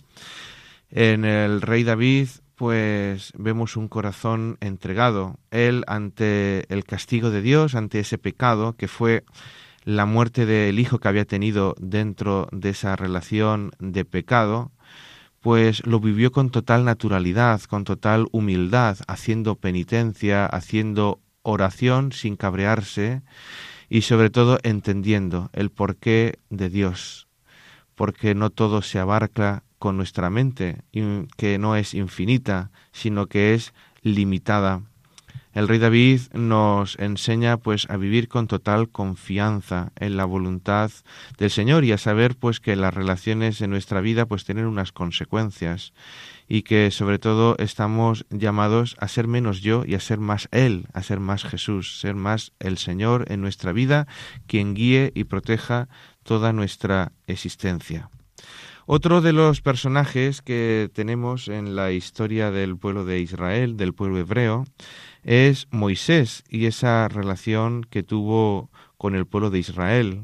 En 0.90 1.24
el 1.24 1.60
rey 1.60 1.82
David 1.82 2.28
pues 2.60 3.32
vemos 3.38 3.78
un 3.78 3.88
corazón 3.88 4.58
entregado, 4.60 5.38
él 5.50 5.82
ante 5.86 6.70
el 6.70 6.84
castigo 6.84 7.30
de 7.30 7.40
Dios, 7.40 7.74
ante 7.74 8.00
ese 8.00 8.18
pecado 8.18 8.74
que 8.74 8.86
fue 8.86 9.24
la 9.84 10.04
muerte 10.04 10.44
del 10.44 10.78
hijo 10.78 10.98
que 10.98 11.08
había 11.08 11.24
tenido 11.24 11.74
dentro 11.78 12.48
de 12.52 12.68
esa 12.68 12.96
relación 12.96 13.70
de 13.78 14.04
pecado, 14.04 14.72
pues 15.40 15.86
lo 15.86 16.00
vivió 16.00 16.32
con 16.32 16.50
total 16.50 16.84
naturalidad, 16.84 17.62
con 17.62 17.84
total 17.84 18.26
humildad, 18.30 18.98
haciendo 19.08 19.54
penitencia, 19.54 20.44
haciendo 20.44 21.18
oración 21.40 22.12
sin 22.12 22.36
cabrearse 22.36 23.22
y 23.88 24.02
sobre 24.02 24.28
todo 24.28 24.58
entendiendo 24.64 25.48
el 25.54 25.70
porqué 25.70 26.40
de 26.50 26.68
Dios, 26.68 27.26
porque 27.94 28.34
no 28.34 28.50
todo 28.50 28.82
se 28.82 28.98
abarca 28.98 29.64
con 29.80 29.96
nuestra 29.96 30.30
mente, 30.30 30.82
que 31.36 31.58
no 31.58 31.74
es 31.74 31.94
infinita, 31.94 32.70
sino 32.92 33.26
que 33.26 33.54
es 33.54 33.74
limitada 34.02 34.82
el 35.52 35.66
rey 35.66 35.80
David 35.80 36.20
nos 36.32 36.96
enseña 37.00 37.56
pues 37.56 37.90
a 37.90 37.96
vivir 37.96 38.28
con 38.28 38.46
total 38.46 38.88
confianza 38.88 39.90
en 39.96 40.16
la 40.16 40.24
voluntad 40.24 40.92
del 41.38 41.50
Señor 41.50 41.84
y 41.84 41.90
a 41.90 41.98
saber 41.98 42.36
pues 42.36 42.60
que 42.60 42.76
las 42.76 42.94
relaciones 42.94 43.60
en 43.60 43.70
nuestra 43.70 44.00
vida 44.00 44.26
pues 44.26 44.44
tienen 44.44 44.66
unas 44.66 44.92
consecuencias 44.92 45.92
y 46.48 46.62
que 46.62 46.92
sobre 46.92 47.18
todo 47.18 47.56
estamos 47.58 48.26
llamados 48.30 48.94
a 49.00 49.08
ser 49.08 49.26
menos 49.26 49.60
yo 49.60 49.82
y 49.84 49.94
a 49.96 50.00
ser 50.00 50.20
más 50.20 50.48
Él, 50.52 50.86
a 50.92 51.02
ser 51.02 51.18
más 51.18 51.42
Jesús, 51.42 51.98
ser 51.98 52.14
más 52.14 52.52
el 52.60 52.78
Señor 52.78 53.24
en 53.28 53.40
nuestra 53.40 53.72
vida, 53.72 54.06
quien 54.46 54.74
guíe 54.74 55.10
y 55.16 55.24
proteja 55.24 55.88
toda 56.22 56.52
nuestra 56.52 57.10
existencia. 57.26 58.08
Otro 58.92 59.20
de 59.20 59.32
los 59.32 59.60
personajes 59.60 60.42
que 60.42 60.90
tenemos 60.92 61.46
en 61.46 61.76
la 61.76 61.92
historia 61.92 62.50
del 62.50 62.76
pueblo 62.76 63.04
de 63.04 63.20
Israel, 63.20 63.76
del 63.76 63.94
pueblo 63.94 64.18
hebreo, 64.18 64.64
es 65.22 65.68
Moisés 65.70 66.42
y 66.48 66.66
esa 66.66 67.06
relación 67.06 67.84
que 67.84 68.02
tuvo 68.02 68.68
con 68.96 69.14
el 69.14 69.26
pueblo 69.26 69.50
de 69.50 69.60
Israel. 69.60 70.22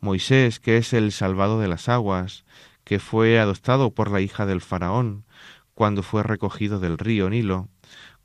Moisés, 0.00 0.58
que 0.58 0.76
es 0.76 0.92
el 0.92 1.12
salvado 1.12 1.60
de 1.60 1.68
las 1.68 1.88
aguas, 1.88 2.44
que 2.82 2.98
fue 2.98 3.38
adoptado 3.38 3.92
por 3.92 4.10
la 4.10 4.20
hija 4.20 4.44
del 4.44 4.60
faraón 4.60 5.24
cuando 5.74 6.02
fue 6.02 6.24
recogido 6.24 6.80
del 6.80 6.98
río 6.98 7.30
Nilo, 7.30 7.68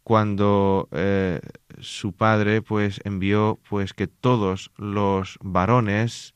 cuando 0.02 0.90
eh, 0.94 1.42
su 1.80 2.12
padre 2.14 2.64
pues 2.64 3.02
envió 3.04 3.60
pues 3.70 3.94
que 3.94 4.08
todos 4.08 4.72
los 4.78 5.38
varones 5.44 6.34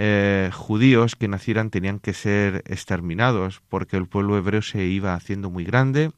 eh, 0.00 0.52
judíos 0.54 1.16
que 1.16 1.26
nacieran 1.26 1.70
tenían 1.70 1.98
que 1.98 2.12
ser 2.12 2.62
exterminados 2.66 3.60
porque 3.68 3.96
el 3.96 4.06
pueblo 4.06 4.38
hebreo 4.38 4.62
se 4.62 4.84
iba 4.84 5.14
haciendo 5.14 5.50
muy 5.50 5.64
grande 5.64 6.12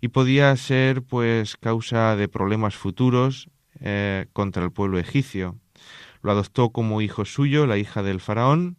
y 0.00 0.08
podía 0.08 0.56
ser 0.56 1.02
pues 1.02 1.56
causa 1.56 2.16
de 2.16 2.26
problemas 2.26 2.74
futuros 2.74 3.48
eh, 3.78 4.26
contra 4.32 4.64
el 4.64 4.72
pueblo 4.72 4.98
egipcio. 4.98 5.56
Lo 6.22 6.32
adoptó 6.32 6.70
como 6.70 7.02
hijo 7.02 7.24
suyo 7.24 7.68
la 7.68 7.78
hija 7.78 8.02
del 8.02 8.18
faraón 8.18 8.78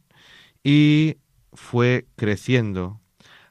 y 0.65 1.15
fue 1.53 2.05
creciendo 2.17 3.00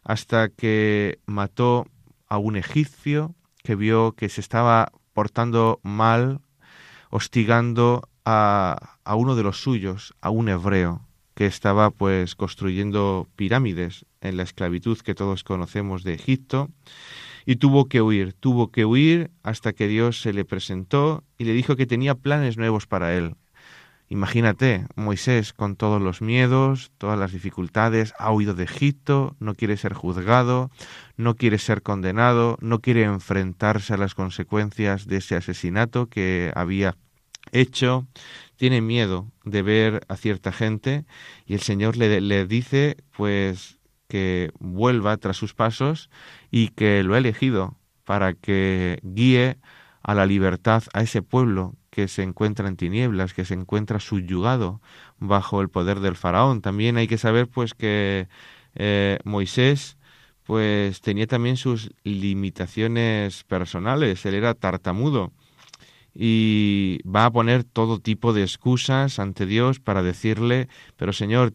hasta 0.04 0.50
que 0.50 1.18
mató 1.24 1.86
a 2.28 2.36
un 2.36 2.56
egipcio 2.56 3.34
que 3.62 3.74
vio 3.74 4.12
que 4.12 4.28
se 4.28 4.42
estaba 4.42 4.92
portando 5.14 5.80
mal, 5.82 6.42
hostigando 7.08 8.06
a, 8.24 8.98
a 9.04 9.14
uno 9.14 9.34
de 9.36 9.42
los 9.42 9.62
suyos, 9.62 10.14
a 10.20 10.30
un 10.30 10.48
hebreo 10.48 11.06
que 11.34 11.46
estaba 11.46 11.90
pues 11.90 12.34
construyendo 12.34 13.28
pirámides 13.36 14.04
en 14.20 14.36
la 14.36 14.42
esclavitud 14.42 14.98
que 14.98 15.14
todos 15.14 15.44
conocemos 15.44 16.04
de 16.04 16.14
Egipto 16.14 16.68
y 17.46 17.56
tuvo 17.56 17.88
que 17.88 18.02
huir, 18.02 18.34
tuvo 18.34 18.70
que 18.70 18.84
huir 18.84 19.30
hasta 19.42 19.72
que 19.72 19.88
Dios 19.88 20.20
se 20.20 20.32
le 20.32 20.44
presentó 20.44 21.24
y 21.38 21.44
le 21.44 21.52
dijo 21.52 21.76
que 21.76 21.86
tenía 21.86 22.14
planes 22.14 22.58
nuevos 22.58 22.86
para 22.86 23.14
él. 23.14 23.36
Imagínate, 24.08 24.86
Moisés 24.96 25.52
con 25.52 25.76
todos 25.76 26.02
los 26.02 26.20
miedos, 26.20 26.90
todas 26.98 27.18
las 27.18 27.32
dificultades, 27.32 28.12
ha 28.18 28.32
huido 28.32 28.54
de 28.54 28.64
Egipto, 28.64 29.36
no 29.38 29.54
quiere 29.54 29.76
ser 29.76 29.94
juzgado, 29.94 30.70
no 31.16 31.36
quiere 31.36 31.58
ser 31.58 31.82
condenado, 31.82 32.58
no 32.60 32.80
quiere 32.80 33.04
enfrentarse 33.04 33.94
a 33.94 33.96
las 33.96 34.16
consecuencias 34.16 35.06
de 35.06 35.18
ese 35.18 35.36
asesinato 35.36 36.06
que 36.06 36.50
había 36.56 36.96
hecho, 37.52 38.06
tiene 38.56 38.80
miedo 38.80 39.30
de 39.44 39.62
ver 39.62 40.00
a 40.08 40.16
cierta 40.16 40.52
gente 40.52 41.04
y 41.46 41.54
el 41.54 41.60
Señor 41.60 41.96
le, 41.96 42.20
le 42.20 42.46
dice 42.46 42.96
pues 43.16 43.78
que 44.08 44.50
vuelva 44.58 45.16
tras 45.16 45.36
sus 45.36 45.54
pasos 45.54 46.10
y 46.50 46.68
que 46.68 47.02
lo 47.02 47.14
ha 47.14 47.18
elegido 47.18 47.78
para 48.04 48.34
que 48.34 48.98
guíe 49.02 49.58
a 50.02 50.14
la 50.14 50.26
libertad 50.26 50.82
a 50.92 51.02
ese 51.02 51.22
pueblo 51.22 51.76
que 51.90 52.08
se 52.08 52.22
encuentra 52.22 52.68
en 52.68 52.76
tinieblas, 52.76 53.34
que 53.34 53.44
se 53.44 53.54
encuentra 53.54 54.00
subyugado 54.00 54.80
bajo 55.18 55.60
el 55.60 55.68
poder 55.68 56.00
del 56.00 56.16
faraón. 56.16 56.60
También 56.60 56.96
hay 56.96 57.06
que 57.06 57.18
saber 57.18 57.48
pues 57.48 57.74
que 57.74 58.28
eh, 58.74 59.18
Moisés 59.24 59.96
pues 60.44 61.00
tenía 61.00 61.26
también 61.26 61.56
sus 61.56 61.92
limitaciones 62.02 63.44
personales, 63.44 64.26
él 64.26 64.34
era 64.34 64.54
tartamudo 64.54 65.32
y 66.14 66.98
va 67.08 67.24
a 67.26 67.30
poner 67.30 67.64
todo 67.64 68.00
tipo 68.00 68.32
de 68.32 68.42
excusas 68.42 69.18
ante 69.18 69.46
Dios 69.46 69.80
para 69.80 70.02
decirle, 70.02 70.68
pero 70.96 71.12
Señor, 71.12 71.52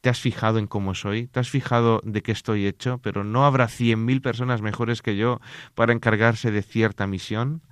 te 0.00 0.08
has 0.08 0.20
fijado 0.20 0.58
en 0.58 0.66
cómo 0.66 0.94
soy, 0.94 1.26
te 1.26 1.40
has 1.40 1.50
fijado 1.50 2.00
de 2.04 2.22
qué 2.22 2.32
estoy 2.32 2.66
hecho, 2.66 2.98
pero 3.02 3.24
no 3.24 3.44
habrá 3.44 3.68
cien 3.68 4.04
mil 4.04 4.22
personas 4.22 4.62
mejores 4.62 5.02
que 5.02 5.16
yo 5.16 5.40
para 5.74 5.92
encargarse 5.92 6.50
de 6.50 6.62
cierta 6.62 7.06
misión. 7.06 7.62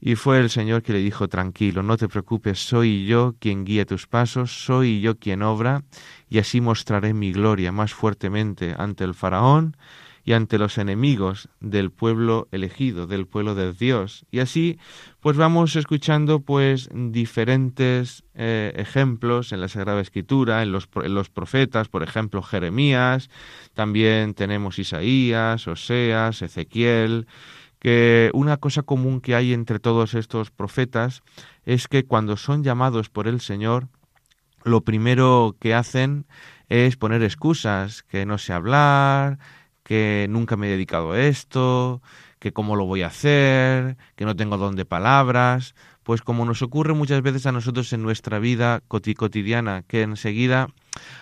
Y 0.00 0.16
fue 0.16 0.38
el 0.38 0.50
Señor 0.50 0.82
que 0.82 0.92
le 0.92 0.98
dijo, 0.98 1.28
tranquilo, 1.28 1.82
no 1.82 1.96
te 1.96 2.08
preocupes, 2.08 2.58
soy 2.58 3.06
yo 3.06 3.36
quien 3.38 3.64
guía 3.64 3.86
tus 3.86 4.06
pasos, 4.06 4.64
soy 4.64 5.00
yo 5.00 5.18
quien 5.18 5.40
obra, 5.42 5.82
y 6.28 6.38
así 6.38 6.60
mostraré 6.60 7.14
mi 7.14 7.32
gloria 7.32 7.72
más 7.72 7.94
fuertemente 7.94 8.74
ante 8.76 9.04
el 9.04 9.14
faraón 9.14 9.76
y 10.24 10.32
ante 10.32 10.58
los 10.58 10.78
enemigos 10.78 11.48
del 11.60 11.90
pueblo 11.90 12.48
elegido, 12.50 13.06
del 13.06 13.26
pueblo 13.26 13.54
de 13.54 13.72
Dios. 13.72 14.24
Y 14.30 14.38
así, 14.38 14.78
pues 15.20 15.36
vamos 15.36 15.76
escuchando 15.76 16.40
pues 16.40 16.88
diferentes 16.92 18.24
eh, 18.34 18.72
ejemplos 18.76 19.52
en 19.52 19.60
la 19.60 19.68
Sagrada 19.68 20.00
Escritura, 20.00 20.62
en 20.62 20.72
los, 20.72 20.88
en 21.02 21.14
los 21.14 21.28
profetas, 21.28 21.88
por 21.88 22.02
ejemplo, 22.02 22.42
Jeremías, 22.42 23.28
también 23.74 24.34
tenemos 24.34 24.78
Isaías, 24.78 25.68
Oseas, 25.68 26.40
Ezequiel, 26.40 27.26
que 27.78 28.30
una 28.32 28.56
cosa 28.56 28.82
común 28.82 29.20
que 29.20 29.34
hay 29.34 29.52
entre 29.52 29.78
todos 29.78 30.14
estos 30.14 30.50
profetas 30.50 31.22
es 31.66 31.86
que 31.86 32.04
cuando 32.04 32.38
son 32.38 32.64
llamados 32.64 33.10
por 33.10 33.28
el 33.28 33.42
Señor, 33.42 33.88
lo 34.62 34.80
primero 34.80 35.54
que 35.60 35.74
hacen 35.74 36.24
es 36.70 36.96
poner 36.96 37.22
excusas, 37.22 38.02
que 38.02 38.24
no 38.24 38.38
sé 38.38 38.54
hablar, 38.54 39.38
que 39.84 40.26
nunca 40.28 40.56
me 40.56 40.66
he 40.66 40.70
dedicado 40.70 41.12
a 41.12 41.20
esto, 41.20 42.02
que 42.40 42.52
cómo 42.52 42.74
lo 42.74 42.86
voy 42.86 43.02
a 43.02 43.08
hacer, 43.08 43.96
que 44.16 44.24
no 44.24 44.34
tengo 44.34 44.58
don 44.58 44.74
de 44.74 44.84
palabras, 44.84 45.74
pues 46.02 46.20
como 46.20 46.44
nos 46.44 46.62
ocurre 46.62 46.94
muchas 46.94 47.22
veces 47.22 47.46
a 47.46 47.52
nosotros 47.52 47.92
en 47.92 48.02
nuestra 48.02 48.38
vida 48.38 48.82
cotidiana, 48.88 49.82
que 49.86 50.02
enseguida 50.02 50.68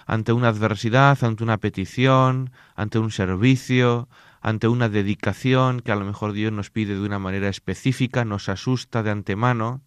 ante 0.06 0.32
una 0.32 0.48
adversidad, 0.48 1.22
ante 1.22 1.44
una 1.44 1.58
petición, 1.58 2.50
ante 2.74 2.98
un 2.98 3.10
servicio, 3.10 4.08
ante 4.40 4.68
una 4.68 4.88
dedicación 4.88 5.80
que 5.80 5.92
a 5.92 5.96
lo 5.96 6.04
mejor 6.04 6.32
Dios 6.32 6.52
nos 6.52 6.70
pide 6.70 6.94
de 6.94 7.00
una 7.00 7.18
manera 7.18 7.48
específica, 7.48 8.24
nos 8.24 8.48
asusta 8.48 9.02
de 9.02 9.10
antemano 9.10 9.82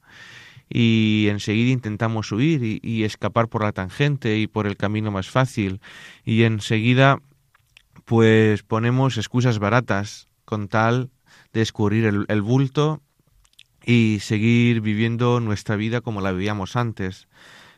y 0.70 1.27
enseguida 1.29 1.72
intentamos 1.72 2.32
huir 2.32 2.63
y, 2.63 2.79
y 2.82 3.03
escapar 3.03 3.50
por 3.50 3.63
la 3.63 3.74
tangente 3.74 4.38
y 4.38 4.48
por 4.48 4.65
el 4.65 4.77
camino 4.77 5.12
más 5.12 5.29
fácil. 5.29 5.82
Y 6.24 6.44
enseguida 6.44 7.20
pues 8.06 8.64
ponemos 8.64 9.18
excusas 9.18 9.60
baratas 9.60 10.28
con 10.46 10.68
tal 10.68 11.10
de 11.54 11.62
escurrir 11.62 12.06
el, 12.06 12.26
el 12.28 12.42
bulto 12.42 13.02
y 13.84 14.20
seguir 14.22 14.82
viviendo 14.82 15.40
nuestra 15.40 15.76
vida 15.76 16.02
como 16.02 16.22
la 16.22 16.32
vivíamos 16.32 16.76
antes. 16.76 17.28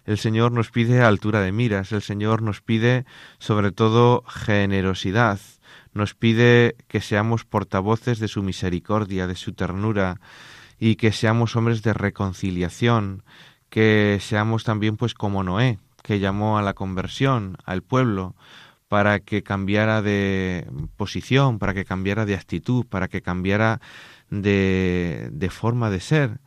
El 0.05 0.17
Señor 0.17 0.51
nos 0.53 0.71
pide 0.71 1.01
altura 1.01 1.41
de 1.41 1.51
miras, 1.51 1.91
el 1.91 2.01
Señor 2.01 2.41
nos 2.41 2.61
pide 2.61 3.05
sobre 3.39 3.71
todo 3.71 4.23
generosidad, 4.27 5.39
nos 5.93 6.13
pide 6.13 6.75
que 6.87 7.01
seamos 7.01 7.43
portavoces 7.43 8.19
de 8.19 8.29
su 8.29 8.41
misericordia, 8.41 9.27
de 9.27 9.35
su 9.35 9.53
ternura 9.53 10.21
y 10.79 10.95
que 10.95 11.11
seamos 11.11 11.55
hombres 11.55 11.81
de 11.83 11.93
reconciliación, 11.93 13.23
que 13.69 14.19
seamos 14.21 14.63
también 14.63 14.95
pues 14.95 15.13
como 15.13 15.43
Noé, 15.43 15.79
que 16.03 16.19
llamó 16.19 16.57
a 16.57 16.61
la 16.61 16.73
conversión 16.73 17.57
al 17.65 17.81
pueblo 17.81 18.35
para 18.87 19.19
que 19.19 19.43
cambiara 19.43 20.01
de 20.01 20.67
posición, 20.95 21.59
para 21.59 21.73
que 21.73 21.85
cambiara 21.85 22.25
de 22.25 22.35
actitud, 22.35 22.85
para 22.85 23.07
que 23.07 23.21
cambiara 23.21 23.81
de, 24.29 25.49
forma 25.51 25.89
de 25.89 25.99
ser. 25.99 26.39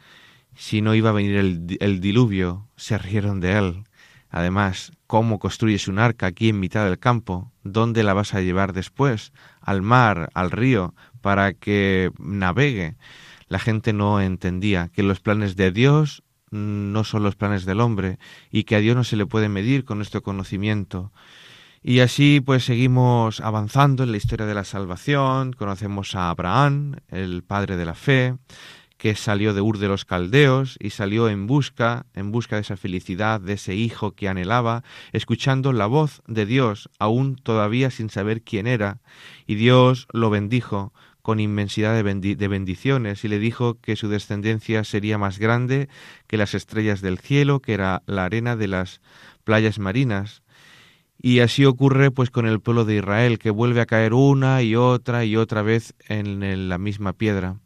Si 0.54 0.82
no 0.82 0.94
iba 0.94 1.11
a 1.11 1.14
venir 1.14 1.37
el, 1.37 1.76
el 1.80 2.00
diluvio, 2.00 2.66
se 2.76 2.99
rieron 2.99 3.40
de 3.40 3.59
él. 3.59 3.85
Además, 4.30 4.92
¿cómo 5.06 5.38
construyes 5.38 5.88
un 5.88 5.99
arca 5.99 6.26
aquí 6.26 6.50
en 6.50 6.61
mitad 6.61 6.85
del 6.85 6.99
campo? 6.99 7.52
¿Dónde 7.64 8.04
la 8.04 8.14
vas 8.14 8.35
a 8.35 8.40
llevar 8.40 8.73
después? 8.73 9.32
Al 9.61 9.82
mar, 9.82 10.30
al 10.35 10.50
río, 10.50 10.94
para 11.20 11.52
que 11.52 12.12
navegue. 12.18 12.97
La 13.49 13.59
gente 13.59 13.92
no 13.92 14.20
entendía 14.20 14.88
que 14.88 15.02
los 15.02 15.20
planes 15.20 15.56
de 15.56 15.73
Dios 15.73 16.23
no 16.50 17.04
son 17.04 17.23
los 17.23 17.37
planes 17.37 17.64
del 17.64 17.80
hombre 17.80 18.18
y 18.50 18.64
que 18.64 18.76
a 18.76 18.80
Dios 18.80 18.97
no 18.97 19.04
se 19.04 19.16
le 19.16 19.26
puede 19.26 19.49
medir 19.49 19.85
con 19.85 19.99
nuestro 19.99 20.23
conocimiento. 20.23 21.12
Y 21.83 22.01
así 22.01 22.43
pues 22.45 22.65
seguimos 22.65 23.41
avanzando 23.41 24.03
en 24.03 24.11
la 24.11 24.19
historia 24.19 24.45
de 24.45 24.55
la 24.55 24.65
salvación, 24.65 25.55
conocemos 25.55 26.15
a 26.15 26.29
Abraham, 26.29 26.97
el 27.09 27.43
padre 27.43 27.79
de 27.79 27.87
la 27.87 27.95
fe, 27.95 28.37
que 28.99 29.15
salió 29.15 29.55
de 29.55 29.63
Ur 29.63 29.79
de 29.79 29.89
los 29.89 30.05
Caldeos 30.05 30.77
y 30.79 30.91
salió 30.91 31.31
en 31.31 31.47
busca, 31.47 32.05
en 32.13 32.33
busca 32.33 32.57
de 32.57 32.63
esa 32.63 32.77
felicidad, 32.77 33.41
de 33.41 33.55
ese 33.55 33.75
hijo 33.75 34.13
que 34.13 34.29
anhelaba, 34.29 34.85
escuchando 35.13 35.73
la 35.73 35.87
voz 35.87 36.21
de 36.27 36.45
Dios, 36.45 36.91
aún 36.99 37.37
todavía 37.37 37.91
sin 37.91 38.11
saber 38.11 38.43
quién 38.43 38.67
era, 38.67 38.99
y 39.47 39.55
Dios 39.55 40.07
lo 40.13 40.29
bendijo 40.29 40.93
con 41.23 41.41
inmensidad 41.41 41.95
de, 41.95 42.35
de, 42.35 42.49
bendiciones 42.49 43.25
y 43.25 43.29
le 43.29 43.39
dijo 43.39 43.81
que 43.81 43.97
su 43.97 44.09
descendencia 44.09 44.85
sería 44.85 45.17
más 45.17 45.39
grande 45.39 45.89
que 46.27 46.37
las 46.37 46.53
estrellas 46.53 47.01
del 47.01 47.19
cielo, 47.19 47.61
que 47.61 47.73
era 47.73 48.03
la 48.05 48.27
arena 48.27 48.55
de 48.55 48.69
las 48.69 49.01
playas 49.45 49.79
marinas. 49.79 50.43
Y 51.23 51.41
así 51.41 51.65
ocurre 51.65 52.11
pues 52.11 52.31
con 52.31 52.47
el 52.47 52.61
pueblo 52.61 52.85
de 52.85 52.97
Israel, 52.97 53.39
que 53.39 53.50
vuelve 53.50 53.81
a 53.81 53.87
caer 53.87 54.15
una 54.15 54.62
y 54.62 54.77
otra 54.77 55.25
y 55.25 55.37
otra 55.37 55.62
vez 55.62 55.95
en 56.09 56.69
la 56.69 56.79
misma 56.79 57.12
piedra 57.12 57.57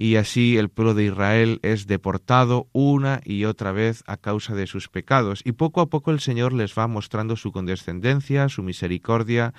y 0.00 0.16
así 0.16 0.56
el 0.56 0.70
pueblo 0.70 0.94
de 0.94 1.04
Israel 1.04 1.60
es 1.62 1.86
deportado 1.86 2.68
una 2.72 3.20
y 3.22 3.44
otra 3.44 3.70
vez 3.70 4.02
a 4.06 4.16
causa 4.16 4.54
de 4.54 4.66
sus 4.66 4.88
pecados. 4.88 5.42
Y 5.44 5.52
poco 5.52 5.82
a 5.82 5.90
poco 5.90 6.10
el 6.10 6.20
Señor 6.20 6.54
les 6.54 6.72
va 6.72 6.86
mostrando 6.86 7.36
su 7.36 7.52
condescendencia, 7.52 8.48
su 8.48 8.62
misericordia, 8.62 9.52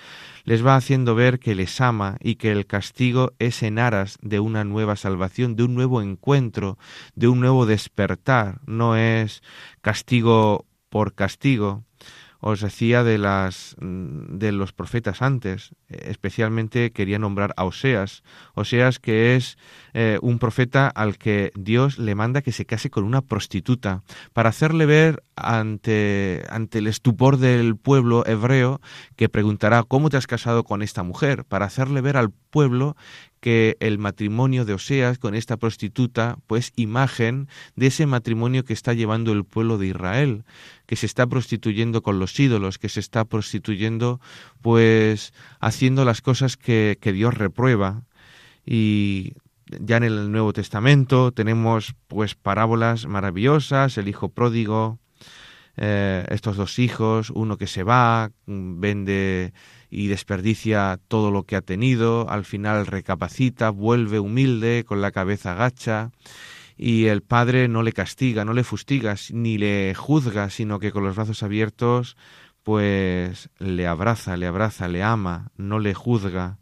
les 0.44 0.66
va 0.66 0.76
haciendo 0.76 1.14
ver 1.14 1.38
que 1.38 1.54
les 1.54 1.80
ama 1.80 2.18
y 2.22 2.38
que 2.38 2.52
el 2.52 2.66
castigo 2.66 3.34
es 3.38 3.62
en 3.62 3.78
aras 3.78 4.18
de 4.24 4.40
una 4.40 4.64
nueva 4.64 4.96
salvación, 4.96 5.56
de 5.56 5.62
un 5.62 5.76
nuevo 5.76 6.02
encuentro, 6.02 6.80
de 7.14 7.28
un 7.28 7.40
nuevo 7.40 7.68
despertar, 7.68 8.62
no 8.66 8.96
es 8.96 9.44
castigo 9.82 10.66
por 10.90 11.14
castigo, 11.14 11.84
os 12.42 12.60
decía 12.60 13.04
de 13.04 13.18
las 13.18 13.76
de 13.80 14.52
los 14.52 14.74
profetas 14.74 15.22
antes 15.22 15.76
especialmente 15.88 16.92
quería 16.92 17.20
nombrar 17.20 17.54
a 17.56 17.64
Oseas. 17.66 18.24
Oseas 18.56 19.00
que 19.00 19.36
es 19.36 19.58
eh, 19.94 20.20
un 20.22 20.40
profeta 20.40 20.88
al 20.88 21.18
que 21.18 21.52
Dios 21.56 21.98
le 21.98 22.16
manda 22.16 22.42
que 22.42 22.52
se 22.52 22.66
case 22.66 22.90
con 22.90 23.04
una 23.04 23.22
prostituta 23.22 24.04
para 24.34 24.50
hacerle 24.50 24.86
ver 24.86 25.24
ante 25.36 26.44
ante 26.50 26.80
el 26.80 26.88
estupor 26.88 27.38
del 27.38 27.76
pueblo 27.76 28.26
hebreo 28.26 28.82
que 29.16 29.30
preguntará 29.30 29.84
cómo 29.84 30.10
te 30.10 30.18
has 30.18 30.28
casado 30.28 30.64
con 30.64 30.82
esta 30.82 31.04
mujer 31.04 31.46
para 31.46 31.66
hacerle 31.66 32.02
ver 32.02 32.18
al 32.18 32.32
pueblo 32.32 32.96
que 33.42 33.76
el 33.80 33.98
matrimonio 33.98 34.66
de 34.66 34.74
Oseas 34.74 35.18
con 35.18 35.34
esta 35.34 35.58
prostituta, 35.58 36.38
pues 36.46 36.72
imagen 36.76 37.50
de 37.76 37.88
ese 37.88 38.06
matrimonio 38.06 38.64
que 38.64 38.74
está 38.74 38.94
llevando 38.94 39.34
el 39.34 39.44
pueblo 39.44 39.80
de 39.80 39.88
Israel, 39.88 40.46
que 40.86 40.96
se 40.96 41.08
está 41.08 41.26
prostituyendo 41.26 42.04
con 42.04 42.20
los 42.20 42.40
ídolos, 42.40 42.78
que 42.78 42.88
se 42.88 43.00
está 43.00 43.26
prostituyendo, 43.26 44.22
pues 44.62 45.34
haciendo 45.60 46.06
las 46.06 46.22
cosas 46.22 46.56
que, 46.56 47.00
que 47.02 47.12
Dios 47.12 47.34
reprueba. 47.34 48.04
Y 48.64 49.34
ya 49.80 49.98
en 49.98 50.04
el 50.04 50.32
Nuevo 50.32 50.54
Testamento 50.54 51.32
tenemos 51.32 51.96
pues 52.08 52.36
parábolas 52.36 53.08
maravillosas, 53.08 53.98
el 53.98 54.08
hijo 54.08 54.30
pródigo, 54.30 55.00
eh, 55.78 56.26
estos 56.30 56.58
dos 56.58 56.80
hijos, 56.80 57.30
uno 57.30 57.58
que 57.58 57.68
se 57.68 57.84
va, 57.84 58.32
vende 58.46 59.54
y 59.90 60.08
desperdicia 60.08 61.00
todo 61.08 61.32
lo 61.32 61.44
que 61.44 61.56
ha 61.56 61.62
tenido, 61.62 62.30
al 62.30 62.46
final 62.46 62.86
recapacita, 62.86 63.70
vuelve 63.70 64.20
humilde, 64.20 64.84
con 64.86 65.02
la 65.02 65.12
cabeza 65.12 65.54
gacha, 65.54 66.12
y 66.78 67.06
el 67.06 67.22
padre 67.22 67.68
no 67.68 67.84
le 67.84 67.94
castiga, 67.94 68.46
no 68.46 68.54
le 68.54 68.64
fustiga, 68.64 69.16
ni 69.32 69.58
le 69.58 69.94
juzga, 69.96 70.50
sino 70.50 70.80
que 70.80 70.92
con 70.92 71.04
los 71.04 71.16
brazos 71.16 71.44
abiertos, 71.44 72.18
pues 72.64 73.50
le 73.60 73.88
abraza, 73.88 74.38
le 74.38 74.48
abraza, 74.48 74.88
le 74.88 75.04
ama, 75.04 75.52
no 75.58 75.80
le 75.80 75.94
juzga. 75.94 76.58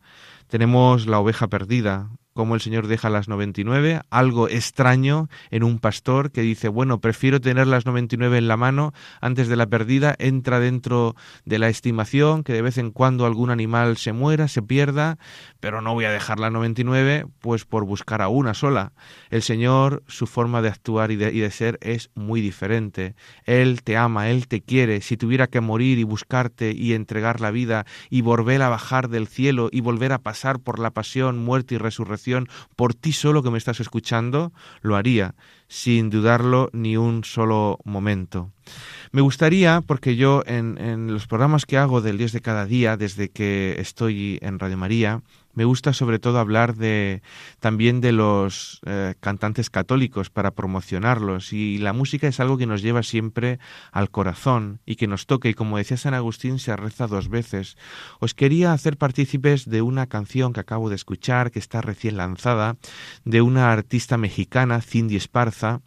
Tenemos 0.47 1.07
la 1.07 1.19
oveja 1.19 1.47
perdida, 1.47 2.09
como 2.39 2.55
el 2.55 2.61
Señor 2.61 2.87
deja 2.87 3.09
las 3.09 3.27
99, 3.27 3.99
algo 4.09 4.47
extraño 4.47 5.27
en 5.51 5.61
un 5.61 5.77
pastor 5.77 6.31
que 6.31 6.39
dice, 6.39 6.69
bueno, 6.69 7.01
prefiero 7.01 7.41
tener 7.41 7.67
las 7.67 7.85
99 7.85 8.37
en 8.37 8.47
la 8.47 8.55
mano 8.55 8.93
antes 9.19 9.49
de 9.49 9.57
la 9.57 9.67
perdida, 9.67 10.15
entra 10.19 10.61
dentro 10.61 11.17
de 11.43 11.59
la 11.59 11.67
estimación, 11.67 12.45
que 12.45 12.53
de 12.53 12.61
vez 12.61 12.77
en 12.77 12.91
cuando 12.91 13.25
algún 13.25 13.49
animal 13.49 13.97
se 13.97 14.13
muera, 14.13 14.47
se 14.47 14.61
pierda, 14.61 15.17
pero 15.59 15.81
no 15.81 15.93
voy 15.93 16.05
a 16.05 16.11
dejar 16.11 16.39
la 16.39 16.49
99 16.49 17.25
pues 17.39 17.65
por 17.65 17.83
buscar 17.83 18.21
a 18.21 18.29
una 18.29 18.53
sola. 18.53 18.93
El 19.31 19.41
Señor, 19.41 20.01
su 20.07 20.25
forma 20.25 20.61
de 20.61 20.69
actuar 20.69 21.11
y 21.11 21.17
de, 21.17 21.33
y 21.33 21.39
de 21.41 21.51
ser 21.51 21.77
es 21.81 22.09
muy 22.15 22.39
diferente. 22.39 23.15
Él 23.43 23.83
te 23.83 23.97
ama, 23.97 24.29
Él 24.29 24.47
te 24.47 24.61
quiere. 24.61 25.01
Si 25.01 25.17
tuviera 25.17 25.47
que 25.47 25.59
morir 25.59 25.99
y 25.99 26.03
buscarte 26.03 26.71
y 26.71 26.93
entregar 26.93 27.41
la 27.41 27.51
vida 27.51 27.85
y 28.09 28.21
volver 28.21 28.61
a 28.61 28.69
bajar 28.69 29.09
del 29.09 29.27
cielo 29.27 29.67
y 29.73 29.81
volver 29.81 30.13
a 30.13 30.19
pasar 30.19 30.59
por 30.59 30.79
la 30.79 30.91
pasión, 30.91 31.37
muerte 31.37 31.75
y 31.75 31.79
resurrección, 31.79 32.28
por 32.75 32.93
ti 32.93 33.11
solo 33.11 33.43
que 33.43 33.51
me 33.51 33.57
estás 33.57 33.79
escuchando, 33.79 34.51
lo 34.81 34.95
haría, 34.95 35.35
sin 35.67 36.09
dudarlo 36.09 36.69
ni 36.73 36.97
un 36.97 37.23
solo 37.23 37.79
momento. 37.83 38.51
Me 39.11 39.21
gustaría, 39.21 39.81
porque 39.81 40.15
yo 40.15 40.43
en, 40.45 41.07
los 41.11 41.27
programas 41.27 41.65
que 41.65 41.77
hago 41.77 42.01
del 42.01 42.17
Dios 42.17 42.31
de 42.31 42.41
cada 42.41 42.65
día, 42.65 42.97
desde 42.97 43.29
que 43.29 43.75
estoy 43.79 44.39
en 44.41 44.59
Radio 44.59 44.77
María, 44.77 45.21
me 45.59 45.65
gusta 45.65 45.91
sobre 45.91 46.19
todo 46.19 46.39
hablar 46.39 46.77
de 46.77 47.21
también 47.59 47.99
de 47.99 48.13
los 48.13 48.79
eh, 48.85 49.15
cantantes 49.19 49.69
católicos 49.69 50.29
para 50.29 50.51
promocionarlos 50.51 51.51
y 51.51 51.79
la 51.79 51.91
música 51.91 52.29
es 52.29 52.39
algo 52.39 52.57
que 52.57 52.65
nos 52.65 52.81
lleva 52.81 53.03
siempre 53.03 53.59
al 53.91 54.09
corazón 54.09 54.79
y 54.85 54.95
que 54.95 55.05
nos 55.05 55.25
toca 55.25 55.49
y 55.49 55.53
como 55.53 55.77
decía 55.77 55.97
San 55.97 56.13
Agustín 56.13 56.59
se 56.59 56.77
reza 56.77 57.07
dos 57.07 57.27
veces. 57.27 57.75
Os 58.21 58.33
quería 58.33 58.71
hacer 58.71 58.95
partícipes 58.95 59.69
de 59.69 59.81
una 59.81 60.07
canción 60.07 60.53
que 60.53 60.61
acabo 60.61 60.87
de 60.87 60.95
escuchar 60.95 61.51
que 61.51 61.59
está 61.59 61.81
recién 61.81 62.15
lanzada 62.15 62.77
de 63.25 63.41
una 63.41 63.73
artista 63.73 64.17
mexicana 64.17 64.79
Cindy 64.79 65.17
Esparza 65.17 65.81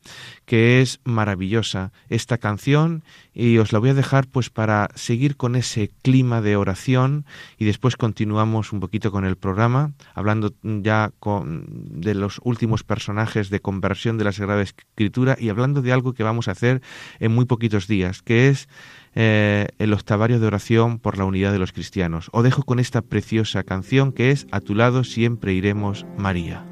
que 0.53 0.83
es 0.83 1.01
maravillosa 1.05 1.93
esta 2.11 2.37
canción 2.37 3.05
y 3.33 3.57
os 3.57 3.73
la 3.73 3.79
voy 3.79 3.89
a 3.89 3.95
dejar 3.95 4.27
pues 4.27 4.51
para 4.51 4.91
seguir 4.95 5.39
con 5.39 5.57
ese 5.57 5.91
clima 6.03 6.43
de 6.43 6.57
oración 6.57 7.25
y 7.57 7.65
después 7.65 7.97
continuamos 7.97 8.71
un 8.71 8.81
poquito 8.81 9.11
con 9.11 9.25
el 9.25 9.37
programa 9.37 9.93
hablando 10.15 10.53
ya 10.63 11.11
con, 11.21 11.65
de 12.03 12.15
los 12.15 12.39
últimos 12.45 12.85
personajes 12.85 13.49
de 13.49 13.61
conversión 13.61 14.19
de 14.19 14.25
la 14.25 14.33
Sagrada 14.33 14.61
Escritura 14.61 15.39
y 15.41 15.49
hablando 15.49 15.81
de 15.81 15.91
algo 15.91 16.13
que 16.13 16.23
vamos 16.23 16.49
a 16.49 16.51
hacer 16.51 16.83
en 17.19 17.35
muy 17.35 17.47
poquitos 17.47 17.87
días 17.87 18.21
que 18.21 18.51
es 18.51 18.69
eh, 19.15 19.69
el 19.79 19.95
octavario 19.95 20.39
de 20.39 20.49
oración 20.49 20.99
por 20.99 21.17
la 21.17 21.25
unidad 21.25 21.53
de 21.53 21.61
los 21.61 21.73
cristianos. 21.73 22.29
Os 22.31 22.45
dejo 22.45 22.63
con 22.63 22.79
esta 22.79 23.01
preciosa 23.01 23.63
canción 23.63 24.13
que 24.13 24.33
es 24.33 24.47
A 24.51 24.61
tu 24.61 24.75
lado 24.75 25.03
siempre 25.03 25.55
iremos 25.55 26.05
María. 26.19 26.72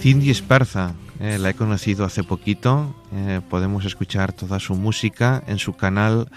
Cindy 0.00 0.30
Esparza, 0.30 0.94
eh, 1.20 1.36
la 1.38 1.50
he 1.50 1.54
conocido 1.54 2.06
hace 2.06 2.24
poquito. 2.24 2.96
eh, 3.12 3.42
podemos 3.50 3.84
escuchar 3.84 4.32
toda 4.32 4.58
su 4.58 4.74
música 4.74 5.42
en 5.46 5.58
su 5.58 5.74
canal 5.74 6.30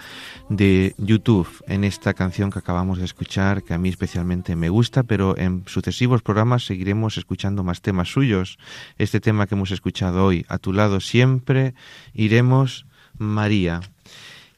de 0.50 0.94
YouTube, 0.98 1.48
en 1.66 1.82
esta 1.84 2.12
canción 2.12 2.50
que 2.50 2.58
acabamos 2.58 2.98
de 2.98 3.06
escuchar, 3.06 3.62
que 3.62 3.72
a 3.72 3.78
mí 3.78 3.88
especialmente 3.88 4.54
me 4.54 4.68
gusta, 4.68 5.02
pero 5.02 5.38
en 5.38 5.62
sucesivos 5.66 6.20
programas 6.20 6.66
seguiremos 6.66 7.16
escuchando 7.16 7.64
más 7.64 7.80
temas 7.80 8.08
suyos. 8.08 8.58
Este 8.98 9.18
tema 9.18 9.46
que 9.46 9.54
hemos 9.54 9.70
escuchado 9.70 10.26
hoy, 10.26 10.44
a 10.50 10.58
tu 10.58 10.74
lado 10.74 11.00
siempre 11.00 11.72
iremos, 12.12 12.84
María. 13.16 13.80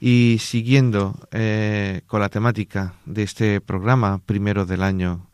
Y 0.01 0.39
siguiendo 0.41 1.15
eh, 1.31 2.01
con 2.09 2.21
la 2.21 2.29
temática 2.29 2.95
de 3.05 3.23
este 3.23 3.61
programa, 3.61 4.19
primero 4.27 4.67
del 4.67 4.83
año, 4.83 5.31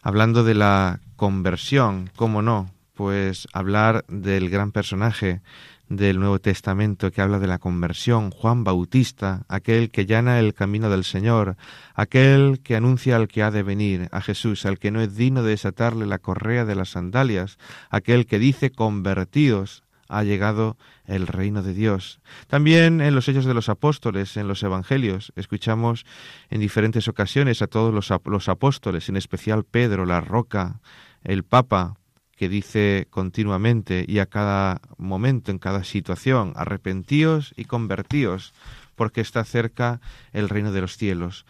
hablando 0.00 0.44
de 0.44 0.54
la 0.54 1.00
conversión, 1.16 2.08
cómo 2.14 2.40
no, 2.40 2.75
pues 2.96 3.46
hablar 3.52 4.04
del 4.08 4.48
gran 4.48 4.72
personaje 4.72 5.42
del 5.88 6.18
Nuevo 6.18 6.40
Testamento 6.40 7.12
que 7.12 7.20
habla 7.20 7.38
de 7.38 7.46
la 7.46 7.58
conversión, 7.58 8.30
Juan 8.30 8.64
Bautista, 8.64 9.44
aquel 9.48 9.90
que 9.90 10.06
llana 10.06 10.40
el 10.40 10.54
camino 10.54 10.90
del 10.90 11.04
Señor, 11.04 11.56
aquel 11.94 12.60
que 12.64 12.74
anuncia 12.74 13.14
al 13.14 13.28
que 13.28 13.42
ha 13.42 13.50
de 13.50 13.62
venir, 13.62 14.08
a 14.10 14.20
Jesús, 14.20 14.66
al 14.66 14.78
que 14.78 14.90
no 14.90 15.00
es 15.00 15.14
digno 15.14 15.42
de 15.42 15.50
desatarle 15.50 16.06
la 16.06 16.18
correa 16.18 16.64
de 16.64 16.74
las 16.74 16.90
sandalias, 16.90 17.58
aquel 17.90 18.26
que 18.26 18.38
dice 18.38 18.70
convertidos, 18.70 19.84
ha 20.08 20.22
llegado 20.22 20.76
el 21.04 21.26
reino 21.26 21.62
de 21.62 21.74
Dios. 21.74 22.20
También 22.46 23.00
en 23.00 23.14
los 23.14 23.28
Hechos 23.28 23.44
de 23.44 23.54
los 23.54 23.68
Apóstoles, 23.68 24.36
en 24.36 24.48
los 24.48 24.62
Evangelios, 24.62 25.32
escuchamos 25.36 26.06
en 26.48 26.60
diferentes 26.60 27.08
ocasiones 27.08 27.60
a 27.60 27.66
todos 27.66 27.92
los, 27.92 28.10
los 28.24 28.48
apóstoles, 28.48 29.08
en 29.08 29.16
especial 29.16 29.64
Pedro, 29.64 30.06
la 30.06 30.20
roca, 30.20 30.80
el 31.24 31.44
Papa, 31.44 31.96
que 32.36 32.48
dice 32.48 33.06
continuamente 33.10 34.04
y 34.06 34.18
a 34.18 34.26
cada 34.26 34.80
momento, 34.98 35.50
en 35.50 35.58
cada 35.58 35.84
situación, 35.84 36.52
arrepentíos 36.54 37.54
y 37.56 37.64
convertíos, 37.64 38.52
porque 38.94 39.20
está 39.20 39.44
cerca 39.44 40.00
el 40.32 40.48
reino 40.48 40.72
de 40.72 40.80
los 40.82 40.96
cielos. 40.96 41.46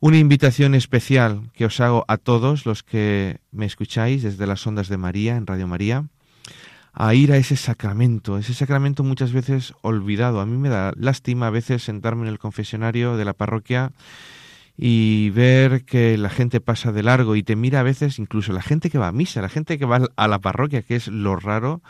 Una 0.00 0.18
invitación 0.18 0.74
especial 0.74 1.50
que 1.54 1.64
os 1.64 1.80
hago 1.80 2.04
a 2.08 2.16
todos 2.16 2.66
los 2.66 2.82
que 2.82 3.38
me 3.52 3.66
escucháis 3.66 4.22
desde 4.22 4.46
las 4.46 4.66
ondas 4.66 4.88
de 4.88 4.96
María, 4.96 5.36
en 5.36 5.46
Radio 5.46 5.66
María, 5.66 6.06
a 6.92 7.14
ir 7.14 7.32
a 7.32 7.36
ese 7.36 7.56
sacramento, 7.56 8.36
ese 8.36 8.54
sacramento 8.54 9.02
muchas 9.04 9.32
veces 9.32 9.74
olvidado. 9.80 10.40
A 10.40 10.46
mí 10.46 10.56
me 10.56 10.68
da 10.68 10.92
lástima 10.96 11.46
a 11.46 11.50
veces 11.50 11.82
sentarme 11.82 12.22
en 12.22 12.28
el 12.28 12.38
confesionario 12.38 13.16
de 13.16 13.24
la 13.24 13.32
parroquia 13.32 13.92
y 14.84 15.30
ver 15.30 15.84
que 15.84 16.18
la 16.18 16.28
gente 16.28 16.60
pasa 16.60 16.90
de 16.90 17.04
largo 17.04 17.36
y 17.36 17.44
te 17.44 17.54
mira 17.54 17.78
a 17.78 17.84
veces, 17.84 18.18
incluso 18.18 18.52
la 18.52 18.62
gente 18.62 18.90
que 18.90 18.98
va 18.98 19.06
a 19.06 19.12
misa, 19.12 19.40
la 19.40 19.48
gente 19.48 19.78
que 19.78 19.84
va 19.84 20.08
a 20.16 20.26
la 20.26 20.40
parroquia, 20.40 20.82
que 20.82 20.96
es 20.96 21.06
lo 21.06 21.36
raro, 21.36 21.82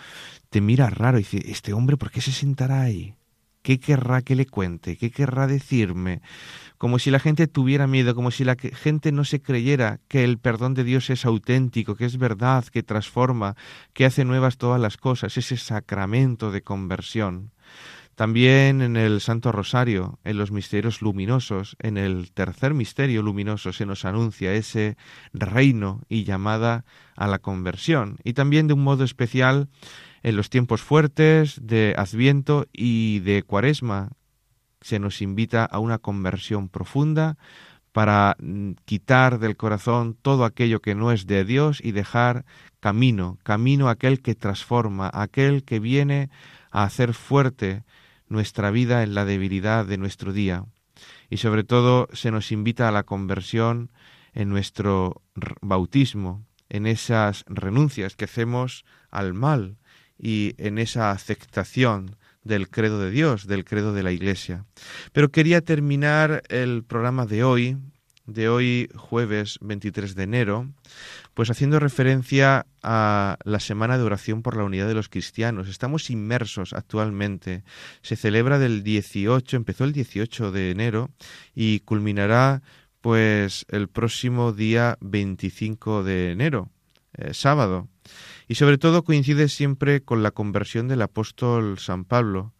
te 0.51 0.61
mira 0.61 0.91
raro 0.91 1.17
y 1.17 1.23
dice, 1.23 1.43
este 1.47 1.73
hombre, 1.73 1.97
¿por 1.97 2.11
qué 2.11 2.21
se 2.21 2.33
sentará 2.33 2.83
ahí? 2.83 3.15
¿Qué 3.63 3.81
querrá 3.81 4.21
que 4.21 4.37
le 4.37 4.45
cuente? 4.45 4.99
¿Qué 4.99 5.11
querrá 5.11 5.47
decirme? 5.47 6.21
Como 6.77 6.99
si 6.99 7.11
la 7.11 7.19
gente 7.19 7.47
tuviera 7.47 7.87
miedo, 7.87 8.15
como 8.15 8.31
si 8.31 8.45
la 8.45 8.57
gente 8.57 9.11
no 9.11 9.25
se 9.25 9.41
creyera 9.41 9.99
que 10.07 10.23
el 10.23 10.37
perdón 10.37 10.75
de 10.75 10.85
Dios 10.85 11.09
es 11.09 11.25
auténtico, 11.25 11.95
que 11.95 12.05
es 12.05 12.19
verdad, 12.19 12.67
que 12.67 12.83
transforma, 12.83 13.57
que 13.95 14.05
hace 14.05 14.27
nuevas 14.27 14.59
todas 14.59 14.79
las 14.79 14.99
cosas, 14.99 15.39
ese 15.39 15.57
sacramento 15.57 16.51
de 16.51 16.61
conversión. 16.61 17.52
También 18.15 18.83
en 18.83 18.97
el 18.97 19.21
Santo 19.21 19.53
Rosario, 19.53 20.19
en 20.25 20.37
los 20.37 20.53
misterios 20.53 21.01
luminosos, 21.01 21.77
en 21.79 21.97
el 21.97 22.31
tercer 22.33 22.75
misterio 22.75 23.23
luminoso 23.23 23.73
se 23.73 23.87
nos 23.87 24.05
anuncia 24.05 24.53
ese 24.53 24.97
reino 25.33 26.03
y 26.09 26.25
llamada 26.25 26.85
a 27.17 27.27
la 27.27 27.39
conversión. 27.39 28.19
Y 28.23 28.35
también 28.35 28.67
de 28.67 28.75
un 28.75 28.85
modo 28.85 29.05
especial 29.05 29.69
en 30.23 30.37
los 30.37 30.51
tiempos 30.51 30.83
fuertes 30.83 31.59
de 31.63 31.95
Adviento 31.97 32.67
y 32.73 33.21
de 33.21 33.43
Cuaresma 33.43 34.11
se 34.83 34.99
nos 34.99 35.23
invita 35.23 35.65
a 35.65 35.79
una 35.79 35.99
conversión 35.99 36.69
profunda 36.69 37.39
para 37.93 38.37
mm, 38.39 38.73
quitar 38.85 39.39
del 39.39 39.57
corazón 39.57 40.17
todo 40.21 40.45
aquello 40.45 40.81
que 40.81 40.95
no 40.95 41.13
es 41.13 41.27
de 41.27 41.45
Dios 41.45 41.81
y 41.83 41.93
dejar 41.93 42.45
camino, 42.81 43.39
camino 43.43 43.89
aquel 43.89 44.21
que 44.21 44.35
transforma, 44.35 45.11
aquel 45.13 45.65
que 45.65 45.79
viene 45.79 46.31
a 46.71 46.85
hacer 46.85 47.15
fuerte 47.15 47.85
nuestra 48.33 48.71
vida 48.71 49.03
en 49.03 49.15
la 49.15 49.25
debilidad 49.25 49.87
de 49.87 49.99
nuestro 49.99 50.33
día. 50.33 50.65
Y 51.31 51.37
sobre 51.37 51.65
todo 51.65 52.09
se 52.13 52.31
nos 52.31 52.53
invita 52.53 52.89
a 52.89 52.93
la 52.93 53.05
conversión 53.05 53.93
en 54.33 54.49
nuestro 54.49 55.23
bautismo, 55.61 56.45
en 56.69 56.87
esas 56.87 57.45
renuncias 57.49 58.17
que 58.17 58.25
hacemos 58.25 58.85
al 59.11 59.35
mal 59.35 59.77
y 60.19 60.55
en 60.59 60.79
esa 60.79 61.11
aceptación 61.11 62.17
del 62.43 62.69
credo 62.69 62.99
de 62.99 63.11
Dios, 63.11 63.47
del 63.47 63.65
credo 63.65 63.93
de 63.93 64.03
la 64.03 64.13
Iglesia. 64.13 64.65
Pero 65.13 65.31
quería 65.31 65.61
terminar 65.61 66.43
el 66.49 66.83
programa 66.83 67.27
de 67.27 67.45
hoy, 67.45 67.77
de 68.27 68.49
hoy 68.49 68.89
jueves 68.95 69.59
23 69.61 70.15
de 70.15 70.23
enero, 70.23 70.69
pues 71.35 71.51
haciendo 71.51 71.81
referencia 71.81 72.67
a 72.83 73.39
la 73.45 73.61
Semana 73.61 73.99
de 73.99 74.05
Oración 74.05 74.43
por 74.43 74.57
la 74.57 74.65
Unidad 74.65 74.89
de 74.89 74.95
los 74.95 75.09
Cristianos. 75.09 75.69
Estamos 75.69 76.11
inmersos 76.11 76.73
actualmente. 76.73 77.65
Se 78.03 78.17
celebra 78.17 78.59
del 78.59 78.83
18, 78.83 79.57
empezó 79.57 79.85
el 79.85 79.93
18 79.93 80.53
de 80.53 80.71
enero 80.71 81.11
y 81.55 81.81
culminará 81.81 82.63
pues 83.01 83.67
el 83.69 83.89
próximo 83.89 84.53
día 84.53 84.97
25 85.01 86.05
de 86.05 86.31
enero, 86.31 86.71
eh, 87.15 87.35
sábado. 87.35 87.89
Y 88.47 88.55
sobre 88.55 88.79
todo 88.79 89.03
coincide 89.03 89.49
siempre 89.49 90.03
con 90.03 90.23
la 90.23 90.31
conversión 90.31 90.87
del 90.89 91.03
apóstol 91.03 91.79
San 91.79 92.05
Pablo 92.05 92.53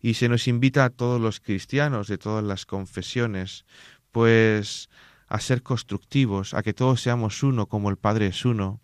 y 0.00 0.14
se 0.14 0.28
nos 0.28 0.48
invita 0.48 0.84
a 0.84 0.90
todos 0.90 1.20
los 1.20 1.40
cristianos 1.40 2.08
de 2.08 2.18
todas 2.18 2.42
las 2.42 2.64
confesiones, 2.64 3.66
pues 4.12 4.88
a 5.30 5.40
ser 5.40 5.62
constructivos, 5.62 6.52
a 6.52 6.62
que 6.62 6.74
todos 6.74 7.00
seamos 7.00 7.42
uno 7.42 7.66
como 7.66 7.88
el 7.88 7.96
Padre 7.96 8.26
es 8.26 8.44
uno, 8.44 8.80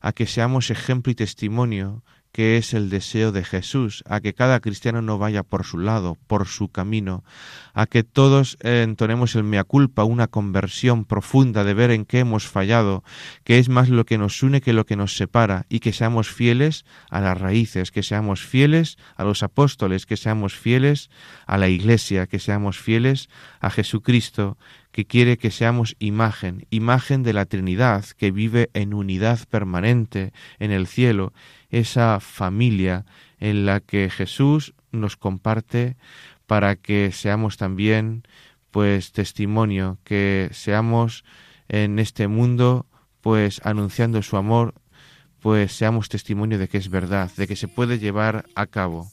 a 0.00 0.12
que 0.12 0.26
seamos 0.26 0.70
ejemplo 0.70 1.12
y 1.12 1.14
testimonio, 1.14 2.02
que 2.32 2.56
es 2.56 2.74
el 2.74 2.90
deseo 2.90 3.32
de 3.32 3.44
Jesús, 3.44 4.04
a 4.06 4.20
que 4.20 4.34
cada 4.34 4.60
cristiano 4.60 5.02
no 5.02 5.18
vaya 5.18 5.42
por 5.42 5.64
su 5.64 5.78
lado, 5.78 6.16
por 6.26 6.46
su 6.46 6.68
camino, 6.68 7.24
a 7.74 7.86
que 7.86 8.04
todos 8.04 8.56
eh, 8.62 8.82
entonemos 8.84 9.34
el 9.34 9.42
mea 9.42 9.64
culpa, 9.64 10.04
una 10.04 10.28
conversión 10.28 11.04
profunda 11.04 11.64
de 11.64 11.74
ver 11.74 11.90
en 11.90 12.04
qué 12.04 12.20
hemos 12.20 12.46
fallado, 12.46 13.02
que 13.44 13.58
es 13.58 13.68
más 13.68 13.88
lo 13.88 14.04
que 14.04 14.18
nos 14.18 14.42
une 14.42 14.60
que 14.60 14.72
lo 14.72 14.86
que 14.86 14.96
nos 14.96 15.16
separa, 15.16 15.66
y 15.68 15.80
que 15.80 15.92
seamos 15.92 16.30
fieles 16.30 16.84
a 17.10 17.20
las 17.20 17.38
raíces, 17.38 17.90
que 17.90 18.02
seamos 18.02 18.42
fieles 18.42 18.96
a 19.16 19.24
los 19.24 19.42
apóstoles, 19.42 20.06
que 20.06 20.16
seamos 20.16 20.54
fieles 20.54 21.10
a 21.46 21.58
la 21.58 21.68
Iglesia, 21.68 22.26
que 22.26 22.38
seamos 22.38 22.78
fieles 22.78 23.28
a 23.60 23.70
Jesucristo, 23.70 24.56
que 24.92 25.06
quiere 25.06 25.38
que 25.38 25.50
seamos 25.50 25.96
imagen, 25.98 26.66
imagen 26.70 27.22
de 27.22 27.32
la 27.32 27.46
Trinidad, 27.46 28.04
que 28.16 28.30
vive 28.30 28.70
en 28.74 28.94
unidad 28.94 29.40
permanente 29.48 30.32
en 30.58 30.72
el 30.72 30.86
cielo, 30.86 31.32
esa 31.70 32.20
familia 32.20 33.06
en 33.38 33.66
la 33.66 33.80
que 33.80 34.10
Jesús 34.10 34.74
nos 34.92 35.16
comparte 35.16 35.96
para 36.46 36.76
que 36.76 37.12
seamos 37.12 37.56
también 37.56 38.24
pues 38.70 39.12
testimonio, 39.12 39.98
que 40.04 40.48
seamos 40.52 41.24
en 41.68 41.98
este 41.98 42.28
mundo 42.28 42.86
pues 43.20 43.60
anunciando 43.64 44.22
su 44.22 44.36
amor, 44.36 44.74
pues 45.40 45.72
seamos 45.72 46.08
testimonio 46.08 46.58
de 46.58 46.68
que 46.68 46.78
es 46.78 46.88
verdad, 46.88 47.30
de 47.36 47.46
que 47.46 47.56
se 47.56 47.68
puede 47.68 47.98
llevar 47.98 48.46
a 48.54 48.66
cabo. 48.66 49.10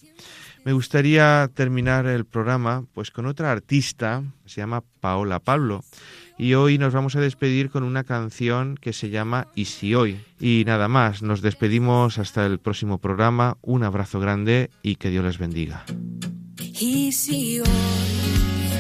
Me 0.66 0.74
gustaría 0.74 1.50
terminar 1.54 2.06
el 2.06 2.26
programa 2.26 2.86
pues 2.94 3.12
con 3.12 3.26
otra 3.26 3.52
artista, 3.52 4.24
se 4.46 4.62
llama 4.62 4.84
Paola 5.00 5.40
Pablo, 5.40 5.84
y 6.38 6.54
hoy 6.54 6.78
nos 6.78 6.94
vamos 6.94 7.16
a 7.16 7.22
despedir 7.22 7.70
con 7.70 7.84
una 7.84 8.04
canción 8.04 8.76
que 8.80 8.94
se 8.94 9.10
llama 9.10 9.48
Y 9.56 9.66
si 9.66 9.96
hoy. 9.96 10.20
Y 10.40 10.64
nada 10.68 10.88
más, 10.88 11.24
nos 11.24 11.42
despedimos 11.42 12.20
hasta 12.20 12.46
el 12.46 12.60
próximo 12.60 13.00
programa, 13.00 13.58
un 13.62 13.84
abrazo 13.84 14.20
grande 14.20 14.70
y 14.84 14.98
que 14.98 15.10
Dios 15.10 15.26
les 15.26 15.38
bendiga. 15.40 15.86
Y 16.80 17.12
si 17.12 17.60
hoy 17.60 17.68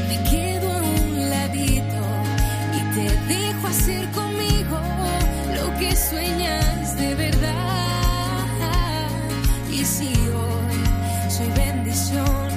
me 0.07 0.29
quedo 0.29 0.71
a 0.71 0.83
un 0.83 1.29
ladito 1.29 2.05
y 2.75 2.79
te 2.93 3.33
dejo 3.33 3.67
hacer 3.67 4.11
conmigo 4.11 4.79
lo 5.55 5.79
que 5.79 5.95
sueñas 5.95 6.95
de 6.99 7.15
verdad. 7.15 7.57
Y 9.71 9.83
si 9.83 10.13
hoy 10.29 10.86
soy 11.37 11.51
bendición 11.51 12.56